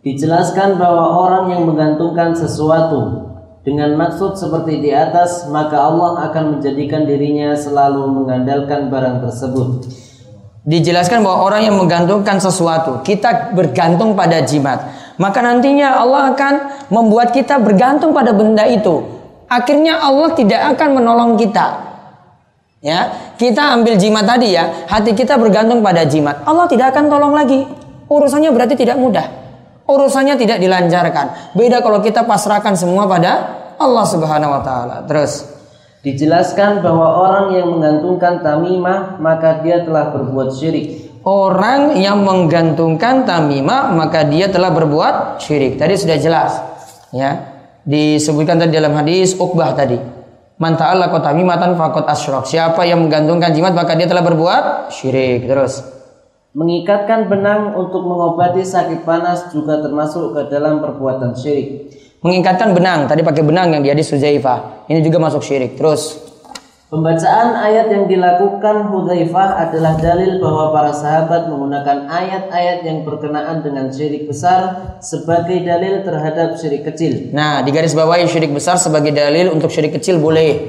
Dijelaskan 0.04 0.76
bahwa 0.76 1.24
orang 1.24 1.56
yang 1.56 1.64
menggantungkan 1.64 2.36
sesuatu 2.36 3.32
dengan 3.64 3.96
maksud 3.96 4.36
seperti 4.36 4.84
di 4.84 4.92
atas, 4.92 5.48
maka 5.48 5.80
Allah 5.80 6.28
akan 6.28 6.60
menjadikan 6.60 7.08
dirinya 7.08 7.56
selalu 7.56 8.04
mengandalkan 8.12 8.92
barang 8.92 9.24
tersebut. 9.24 9.88
Dijelaskan 10.68 11.24
bahwa 11.24 11.48
orang 11.48 11.72
yang 11.72 11.80
menggantungkan 11.80 12.44
sesuatu, 12.44 13.00
kita 13.08 13.56
bergantung 13.56 14.20
pada 14.20 14.44
jimat. 14.44 14.84
Maka 15.16 15.40
nantinya 15.40 15.96
Allah 15.96 16.36
akan 16.36 16.54
membuat 16.92 17.32
kita 17.32 17.56
bergantung 17.56 18.12
pada 18.12 18.36
benda 18.36 18.68
itu. 18.68 19.17
Akhirnya 19.48 20.04
Allah 20.04 20.36
tidak 20.36 20.76
akan 20.76 20.90
menolong 21.00 21.32
kita. 21.40 21.88
Ya, 22.78 23.34
kita 23.42 23.74
ambil 23.74 23.98
jimat 23.98 24.28
tadi 24.28 24.54
ya, 24.54 24.86
hati 24.86 25.18
kita 25.18 25.34
bergantung 25.36 25.82
pada 25.82 26.06
jimat. 26.06 26.46
Allah 26.46 26.70
tidak 26.70 26.94
akan 26.94 27.10
tolong 27.10 27.34
lagi. 27.34 27.66
Urusannya 28.08 28.54
berarti 28.54 28.78
tidak 28.78 29.02
mudah. 29.02 29.26
Urusannya 29.88 30.36
tidak 30.36 30.60
dilancarkan. 30.60 31.56
Beda 31.56 31.80
kalau 31.80 32.04
kita 32.04 32.28
pasrahkan 32.28 32.76
semua 32.76 33.08
pada 33.08 33.32
Allah 33.80 34.06
Subhanahu 34.06 34.52
wa 34.52 34.62
taala. 34.62 34.98
Terus 35.08 35.58
Dijelaskan 36.06 36.86
bahwa 36.86 37.08
orang 37.20 37.46
yang 37.58 37.68
menggantungkan 37.74 38.40
tamimah 38.40 39.18
maka 39.20 39.60
dia 39.60 39.84
telah 39.84 40.14
berbuat 40.14 40.56
syirik. 40.56 40.88
orang 41.28 42.00
yang 42.00 42.24
menggantungkan 42.24 43.28
tamimah 43.28 43.92
maka 43.92 44.24
dia 44.24 44.48
telah 44.48 44.72
berbuat 44.72 45.44
syirik. 45.44 45.76
Tadi 45.76 45.94
sudah 46.00 46.16
jelas. 46.16 46.52
Ya. 47.12 47.47
Disebutkan 47.88 48.60
tadi 48.60 48.76
dalam 48.76 48.92
hadis 49.00 49.32
Uqbah 49.40 49.72
tadi. 49.72 49.96
Man 50.60 50.76
ta'allaqa 50.76 51.24
tamimatan 51.24 51.80
faqad 51.80 52.04
asyrak. 52.12 52.44
Siapa 52.44 52.84
yang 52.84 53.08
menggantungkan 53.08 53.56
jimat 53.56 53.72
maka 53.72 53.96
dia 53.96 54.12
telah 54.12 54.28
berbuat 54.28 54.92
syirik. 54.92 55.48
Terus. 55.48 55.88
Mengikatkan 56.52 57.32
benang 57.32 57.80
untuk 57.80 58.04
mengobati 58.04 58.66
sakit 58.66 59.08
panas 59.08 59.54
juga 59.56 59.80
termasuk 59.80 60.36
ke 60.36 60.42
dalam 60.52 60.84
perbuatan 60.84 61.32
syirik. 61.38 61.96
Mengikatkan 62.26 62.74
benang, 62.74 63.06
tadi 63.06 63.22
pakai 63.22 63.46
benang 63.46 63.78
yang 63.78 63.86
di 63.86 63.94
hadis 63.94 64.10
Huzaifah. 64.10 64.90
Ini 64.90 65.00
juga 65.06 65.22
masuk 65.22 65.46
syirik. 65.46 65.78
Terus 65.78 66.18
Pembacaan 66.88 67.52
ayat 67.52 67.92
yang 67.92 68.08
dilakukan 68.08 68.88
Hudzaifah 68.88 69.60
adalah 69.60 70.00
dalil 70.00 70.40
bahwa 70.40 70.72
para 70.72 70.96
sahabat 70.96 71.52
menggunakan 71.52 72.08
ayat-ayat 72.08 72.80
yang 72.88 73.04
berkenaan 73.04 73.60
dengan 73.60 73.92
syirik 73.92 74.24
besar 74.24 74.96
sebagai 75.04 75.68
dalil 75.68 76.08
terhadap 76.08 76.56
syirik 76.56 76.88
kecil. 76.88 77.36
Nah, 77.36 77.60
di 77.60 77.76
garis 77.76 77.92
bawahi 77.92 78.24
syirik 78.32 78.56
besar 78.56 78.80
sebagai 78.80 79.12
dalil 79.12 79.52
untuk 79.52 79.68
syirik 79.68 80.00
kecil 80.00 80.24
boleh. 80.24 80.64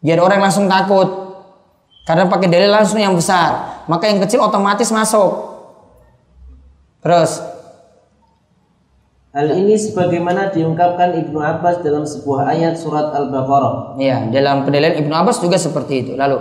Biar 0.00 0.16
orang 0.16 0.40
langsung 0.40 0.64
takut. 0.64 1.28
Karena 2.08 2.24
pakai 2.24 2.48
dalil 2.48 2.72
langsung 2.72 2.98
yang 2.98 3.12
besar, 3.12 3.84
maka 3.84 4.08
yang 4.08 4.18
kecil 4.18 4.40
otomatis 4.40 4.88
masuk. 4.90 5.60
Terus 7.04 7.51
Hal 9.32 9.48
ini 9.48 9.80
sebagaimana 9.80 10.52
diungkapkan 10.52 11.16
Ibnu 11.16 11.40
Abbas 11.40 11.80
dalam 11.80 12.04
sebuah 12.04 12.52
ayat 12.52 12.76
surat 12.76 13.16
Al-Baqarah. 13.16 13.96
Iya, 13.96 14.28
dalam 14.28 14.60
pendalilan 14.60 15.00
Ibnu 15.00 15.08
Abbas 15.08 15.40
juga 15.40 15.56
seperti 15.56 16.04
itu. 16.04 16.12
Lalu 16.20 16.36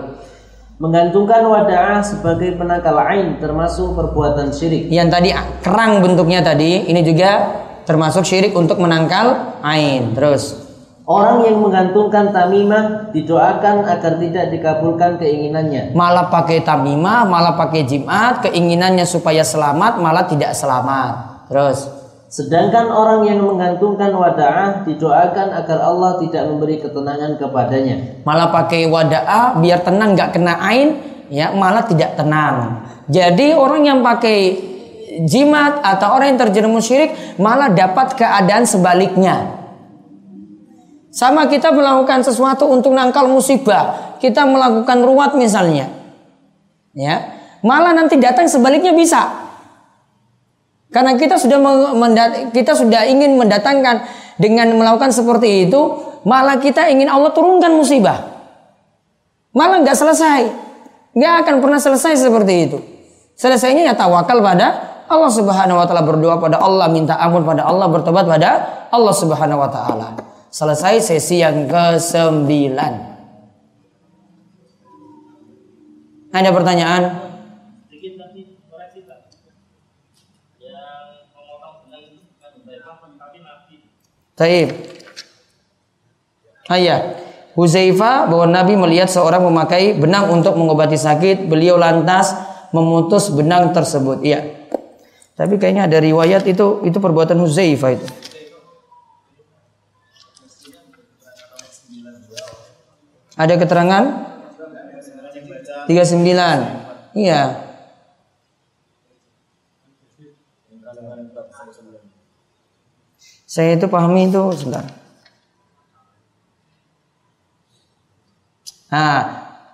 Menggantungkan 0.76 1.40
wada'ah 1.48 2.04
sebagai 2.04 2.60
penangkal 2.60 3.00
ain 3.00 3.40
termasuk 3.40 3.96
perbuatan 3.96 4.52
syirik. 4.52 4.92
yang 4.92 5.08
tadi 5.08 5.32
kerang 5.64 6.04
bentuknya 6.04 6.44
tadi, 6.44 6.84
ini 6.84 7.00
juga 7.00 7.64
termasuk 7.88 8.28
syirik 8.28 8.52
untuk 8.60 8.76
menangkal 8.84 9.56
ain. 9.64 10.12
Terus 10.12 10.60
Orang 11.08 11.48
yang 11.48 11.64
menggantungkan 11.64 12.36
tamimah 12.36 13.16
didoakan 13.16 13.88
agar 13.88 14.20
tidak 14.20 14.52
dikabulkan 14.52 15.16
keinginannya. 15.16 15.96
malah 15.96 16.28
pakai 16.28 16.60
tamimah, 16.60 17.24
malah 17.24 17.56
pakai 17.56 17.88
jimat, 17.88 18.44
keinginannya 18.44 19.08
supaya 19.08 19.48
selamat, 19.48 19.96
malah 19.96 20.28
tidak 20.28 20.52
selamat. 20.52 21.48
Terus 21.48 22.01
Sedangkan 22.32 22.88
orang 22.88 23.28
yang 23.28 23.44
menggantungkan 23.44 24.16
wada'ah 24.16 24.88
didoakan 24.88 25.52
agar 25.52 25.84
Allah 25.84 26.16
tidak 26.24 26.48
memberi 26.48 26.80
ketenangan 26.80 27.36
kepadanya. 27.36 28.24
malah 28.24 28.48
pakai 28.48 28.88
wada'a 28.88 29.60
biar 29.60 29.84
tenang 29.84 30.16
nggak 30.16 30.40
kena 30.40 30.56
ain, 30.64 30.96
ya 31.28 31.52
malah 31.52 31.84
tidak 31.84 32.16
tenang. 32.16 32.88
Jadi 33.12 33.52
orang 33.52 33.84
yang 33.84 34.00
pakai 34.00 34.56
jimat 35.28 35.84
atau 35.84 36.16
orang 36.16 36.32
yang 36.32 36.40
terjerumus 36.48 36.88
syirik 36.88 37.12
malah 37.36 37.68
dapat 37.68 38.16
keadaan 38.16 38.64
sebaliknya. 38.64 39.60
Sama 41.12 41.52
kita 41.52 41.76
melakukan 41.76 42.24
sesuatu 42.24 42.64
untuk 42.72 42.96
nangkal 42.96 43.28
musibah, 43.28 44.16
kita 44.24 44.48
melakukan 44.48 45.04
ruwat 45.04 45.36
misalnya, 45.36 45.92
ya 46.96 47.44
malah 47.60 47.92
nanti 47.92 48.16
datang 48.16 48.48
sebaliknya 48.48 48.96
bisa. 48.96 49.51
Karena 50.92 51.16
kita 51.16 51.40
sudah 51.40 51.58
kita 52.52 52.76
sudah 52.76 53.08
ingin 53.08 53.40
mendatangkan 53.40 54.04
dengan 54.36 54.76
melakukan 54.76 55.16
seperti 55.16 55.72
itu, 55.72 55.80
malah 56.28 56.60
kita 56.60 56.92
ingin 56.92 57.08
Allah 57.08 57.32
turunkan 57.32 57.72
musibah. 57.72 58.28
Malah 59.56 59.88
nggak 59.88 59.96
selesai, 59.96 60.42
nggak 61.16 61.34
akan 61.48 61.56
pernah 61.64 61.80
selesai 61.80 62.20
seperti 62.20 62.54
itu. 62.68 62.78
Selesainya 63.40 63.88
ya 63.88 63.96
tawakal 63.96 64.44
pada 64.44 64.68
Allah 65.08 65.32
Subhanahu 65.32 65.80
Wa 65.80 65.86
Taala 65.88 66.04
berdoa 66.04 66.36
pada 66.40 66.60
Allah, 66.60 66.92
minta 66.92 67.16
ampun 67.16 67.48
pada 67.48 67.64
Allah, 67.64 67.88
bertobat 67.88 68.28
pada 68.28 68.50
Allah 68.92 69.16
Subhanahu 69.16 69.64
Wa 69.64 69.70
Taala. 69.72 70.08
Selesai 70.52 71.00
sesi 71.00 71.40
yang 71.40 71.72
ke-9. 71.72 72.52
Ada 76.32 76.50
pertanyaan? 76.52 77.31
Taib. 84.42 84.74
Ayah. 86.66 87.22
Huzaifah 87.54 88.26
bahwa 88.26 88.48
Nabi 88.50 88.74
melihat 88.74 89.06
seorang 89.12 89.46
memakai 89.46 89.94
benang 89.94 90.34
untuk 90.34 90.58
mengobati 90.58 90.98
sakit, 90.98 91.46
beliau 91.46 91.78
lantas 91.78 92.34
memutus 92.74 93.30
benang 93.30 93.70
tersebut. 93.70 94.26
Iya. 94.26 94.50
Tapi 95.38 95.62
kayaknya 95.62 95.86
ada 95.86 96.02
riwayat 96.02 96.48
itu 96.50 96.82
itu 96.82 96.98
perbuatan 96.98 97.38
Huzaifah 97.38 97.92
itu. 97.94 98.08
Ada 103.38 103.54
keterangan? 103.62 104.04
39. 105.86 107.14
Iya. 107.14 107.71
Saya 113.52 113.76
itu 113.76 113.92
pahami 113.92 114.32
itu 114.32 114.40
sebentar. 114.56 114.88
Nah, 118.96 119.20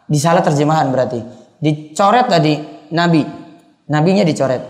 disalah 0.09 0.41
terjemahan 0.41 0.89
berarti. 0.89 1.21
Dicoret 1.61 2.25
tadi 2.25 2.57
nabi. 2.89 3.21
Nabinya 3.85 4.25
dicoret. 4.25 4.65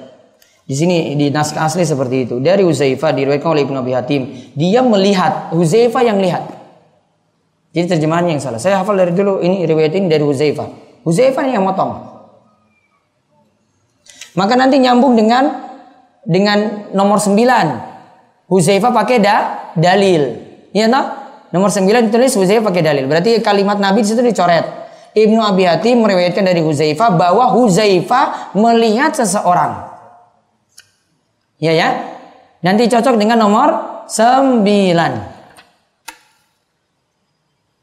Di 0.68 0.76
sini 0.76 1.16
di 1.16 1.32
naskah 1.32 1.72
asli 1.72 1.88
seperti 1.88 2.28
itu. 2.28 2.36
Dari 2.43 2.68
Huzaifah 2.68 3.16
diriwayatkan 3.16 3.47
oleh 3.47 3.64
Ibnu 3.64 3.80
Abi 3.80 3.95
Hatim. 3.95 4.22
Dia 4.60 4.84
melihat, 4.84 5.55
Huzaifah 5.55 6.03
yang 6.03 6.20
lihat. 6.20 6.43
Jadi 7.72 7.95
terjemahannya 7.95 8.36
yang 8.36 8.43
salah. 8.43 8.60
Saya 8.60 8.84
hafal 8.84 8.99
dari 8.99 9.16
dulu 9.16 9.39
ini 9.39 9.64
riwayat 9.64 9.95
ini 9.95 10.12
dari 10.12 10.28
Huzaifah. 10.28 10.68
Huzaifah 11.08 11.47
yang 11.47 11.64
motong. 11.64 11.95
Maka 14.36 14.53
nanti 14.60 14.76
nyambung 14.84 15.16
dengan 15.16 15.47
dengan 16.28 16.91
nomor 16.91 17.24
9. 17.24 17.86
Huzaifah 18.48 18.91
pakai 18.95 19.20
da, 19.20 19.36
dalil. 19.76 20.39
Iya 20.72 20.88
toh? 20.88 21.06
Nomor 21.52 21.72
9 21.72 22.12
ditulis 22.12 22.36
Huzaifah 22.36 22.72
pakai 22.72 22.84
dalil. 22.84 23.08
Berarti 23.08 23.39
kalimat 23.43 23.80
Nabi 23.80 24.04
di 24.04 24.08
situ 24.12 24.24
dicoret. 24.24 24.64
Ibnu 25.16 25.39
Abi 25.41 25.68
Hatim 25.68 26.04
meriwayatkan 26.04 26.43
dari 26.43 26.64
Huzaifah 26.64 27.16
bahwa 27.16 27.52
Huzaifah 27.52 28.56
melihat 28.56 29.16
seseorang. 29.16 29.91
Ya 31.60 31.74
ya. 31.74 31.89
Nanti 32.64 32.88
cocok 32.88 33.16
dengan 33.20 33.39
nomor 33.41 34.04
9. 34.08 34.64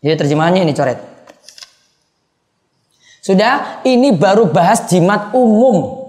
Jadi 0.04 0.14
terjemahannya 0.20 0.68
ini 0.68 0.72
coret. 0.76 1.00
Sudah, 3.24 3.80
ini 3.88 4.12
baru 4.12 4.52
bahas 4.52 4.84
jimat 4.84 5.32
umum. 5.32 6.04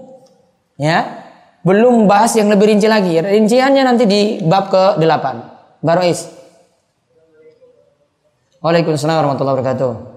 Ya. 0.76 1.25
Belum 1.66 2.06
bahas 2.06 2.30
yang 2.38 2.46
lebih 2.46 2.70
rinci 2.70 2.86
lagi. 2.86 3.18
Rinciannya 3.18 3.82
nanti 3.82 4.06
di 4.06 4.38
bab 4.38 4.70
ke-8. 4.70 5.26
Barois. 5.82 6.30
Waalaikumsalam 8.62 9.18
warahmatullahi 9.18 9.56
wabarakatuh. 9.58 10.15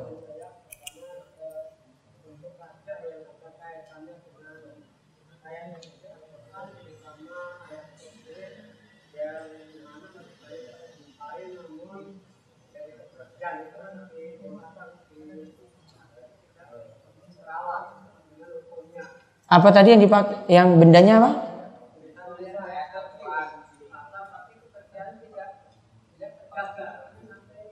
Apa 19.50 19.74
tadi 19.74 19.97
yang 19.97 20.02
dipakai? 20.06 20.45
Yang 20.45 20.68
bendanya 20.78 21.14
apa? 21.18 21.32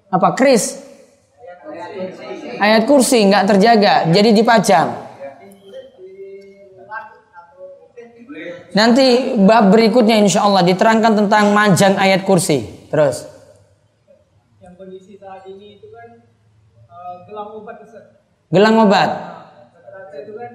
Apa 0.08 0.34
kris? 0.34 0.82
Ayat 2.58 2.90
kursi 2.90 3.22
nggak 3.30 3.46
terjaga, 3.46 4.10
jadi 4.10 4.30
dipajang. 4.34 4.90
Nanti 8.74 9.38
bab 9.42 9.74
berikutnya 9.74 10.22
insya 10.22 10.46
Allah 10.46 10.62
diterangkan 10.62 11.26
tentang 11.26 11.50
majang 11.54 11.98
ayat 11.98 12.22
kursi. 12.26 12.66
Terus, 12.94 13.26
yang 14.62 14.78
kondisi 14.78 15.18
saat 15.18 15.44
ini 15.50 15.82
itu 15.82 15.90
kan 15.90 16.24
eh, 16.86 17.16
gelang 17.26 17.50
obat 17.58 17.78
gelang 18.54 18.76
obat. 18.80 19.10
Rata-rata 19.76 20.16
itu 20.24 20.34
kan 20.38 20.52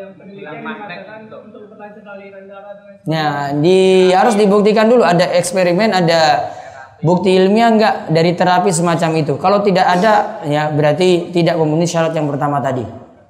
yang 0.00 0.12
penelitian 0.16 0.64
mengatakan 0.64 1.20
untuk 1.28 1.68
aliran 1.76 2.44
darah 2.48 2.74
dengan 2.80 2.94
Nah, 3.04 3.52
di 3.60 4.08
harus 4.10 4.34
dibuktikan 4.40 4.88
dulu 4.88 5.04
ada 5.04 5.28
eksperimen, 5.36 5.92
ada 5.92 6.50
bukti 7.04 7.36
ilmiah 7.36 7.68
enggak 7.68 7.94
dari 8.08 8.32
terapi 8.32 8.72
semacam 8.72 9.10
itu. 9.20 9.36
Kalau 9.36 9.60
tidak 9.60 9.84
ada, 9.84 10.44
ya 10.48 10.72
berarti 10.72 11.28
tidak 11.32 11.60
memenuhi 11.60 11.88
syarat 11.88 12.16
yang 12.16 12.28
pertama 12.28 12.60
tadi. 12.64 12.84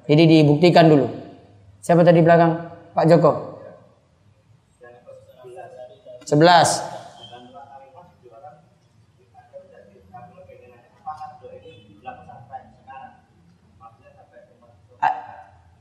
Jadi 0.07 0.23
dibuktikan 0.27 0.87
dulu. 0.87 1.07
Siapa 1.83 2.03
tadi 2.07 2.21
belakang? 2.23 2.71
Pak 2.95 3.07
Joko. 3.07 3.33
11. 6.27 7.00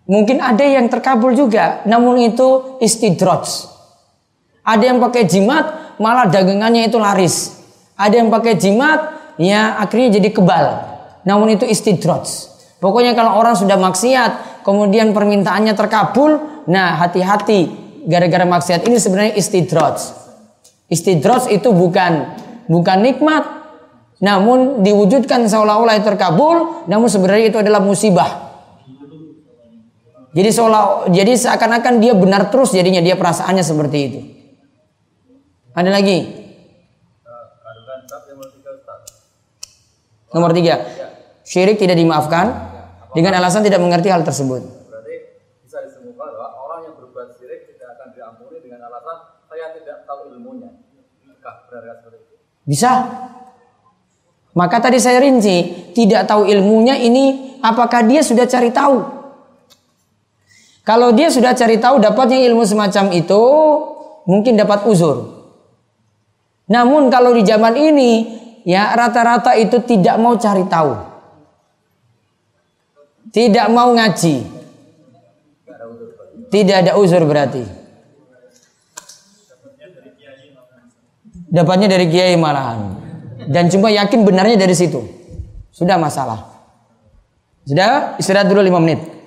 Mungkin 0.09 0.41
ada 0.41 0.65
yang 0.65 0.89
terkabul 0.89 1.37
juga, 1.37 1.85
namun 1.85 2.17
itu 2.17 2.81
istidroj. 2.81 3.45
Ada 4.65 4.89
yang 4.89 4.97
pakai 4.97 5.29
jimat, 5.29 5.97
malah 6.01 6.25
dagangannya 6.25 6.89
itu 6.89 6.97
laris. 6.97 7.61
Ada 7.93 8.25
yang 8.25 8.33
pakai 8.33 8.57
jimat, 8.57 9.13
ya 9.37 9.77
akhirnya 9.77 10.17
jadi 10.17 10.29
kebal. 10.33 10.65
Namun 11.29 11.53
itu 11.53 11.69
istidraj. 11.69 12.25
Pokoknya 12.81 13.13
kalau 13.13 13.37
orang 13.37 13.53
sudah 13.53 13.77
maksiat, 13.77 14.63
kemudian 14.65 15.13
permintaannya 15.13 15.77
terkabul, 15.77 16.63
nah 16.65 16.97
hati-hati 16.97 17.69
gara-gara 18.09 18.49
maksiat 18.49 18.89
ini 18.89 18.97
sebenarnya 18.97 19.37
istidraj. 19.37 19.99
Istidraj 20.89 21.53
itu 21.53 21.69
bukan 21.69 22.33
bukan 22.65 22.97
nikmat, 23.05 23.45
namun 24.23 24.81
diwujudkan 24.81 25.45
seolah-olah 25.45 26.01
terkabul, 26.01 26.87
namun 26.89 27.05
sebenarnya 27.05 27.45
itu 27.53 27.57
adalah 27.61 27.83
musibah. 27.83 28.48
Jadi 30.29 30.49
seolah 30.53 31.09
jadi 31.09 31.33
seakan-akan 31.33 31.97
dia 31.97 32.13
benar 32.13 32.53
terus 32.53 32.69
jadinya 32.69 33.01
dia 33.01 33.17
perasaannya 33.17 33.65
seperti 33.65 33.97
itu. 33.97 34.19
Ada 35.73 35.89
lagi? 35.89 36.17
Nomor 40.29 40.53
tiga, 40.53 40.85
syirik 41.41 41.81
tidak 41.81 41.97
dimaafkan 41.97 42.53
dengan 43.17 43.41
alasan 43.41 43.65
tidak 43.65 43.81
mengerti 43.81 44.13
hal 44.13 44.21
tersebut. 44.21 44.61
Berarti 44.61 45.15
bisa 45.65 45.81
disimpulkan 45.81 46.37
bahwa 46.37 46.53
orang 46.69 46.79
yang 46.85 46.95
berbuat 47.01 47.33
syirik 47.33 47.65
tidak 47.73 47.97
akan 47.97 48.13
diampuni 48.13 48.61
dengan 48.61 48.85
alasan 48.85 49.17
saya 49.49 49.73
tidak 49.73 50.05
tahu 50.05 50.29
ilmunya. 50.37 50.69
Apakah 51.25 51.53
benar 51.65 51.97
seperti 51.97 52.17
itu? 52.21 52.35
Bisa. 52.69 52.91
Maka 54.53 54.77
tadi 54.77 55.01
saya 55.01 55.17
rinci, 55.17 55.89
tidak 55.97 56.29
tahu 56.29 56.45
ilmunya 56.45 56.93
ini 57.01 57.57
apakah 57.65 58.05
dia 58.05 58.21
sudah 58.21 58.45
cari 58.45 58.69
tahu. 58.69 59.18
Kalau 60.89 61.13
dia 61.13 61.29
sudah 61.29 61.53
cari 61.53 61.77
tahu 61.77 62.01
dapatnya 62.01 62.49
ilmu 62.49 62.65
semacam 62.65 63.13
itu, 63.13 63.43
mungkin 64.25 64.57
dapat 64.57 64.89
uzur. 64.89 65.37
Namun 66.65 67.13
kalau 67.13 67.29
di 67.37 67.45
zaman 67.45 67.77
ini, 67.77 68.11
ya 68.65 68.97
rata-rata 68.97 69.53
itu 69.53 69.85
tidak 69.85 70.17
mau 70.17 70.33
cari 70.41 70.65
tahu. 70.65 70.93
Tidak 73.29 73.69
mau 73.69 73.93
ngaji. 73.93 74.37
Tidak 76.49 76.75
ada 76.81 76.97
uzur 76.97 77.21
berarti. 77.21 77.61
Dapatnya 81.53 81.85
dari 81.85 82.09
kiai 82.09 82.33
malahan. 82.33 82.97
Dan 83.45 83.69
cuma 83.69 83.93
yakin 83.93 84.25
benarnya 84.25 84.57
dari 84.57 84.73
situ. 84.73 85.05
Sudah 85.69 86.01
masalah. 86.01 86.49
Sudah 87.69 88.17
istirahat 88.17 88.49
dulu 88.49 88.65
5 88.65 88.81
menit. 88.81 89.18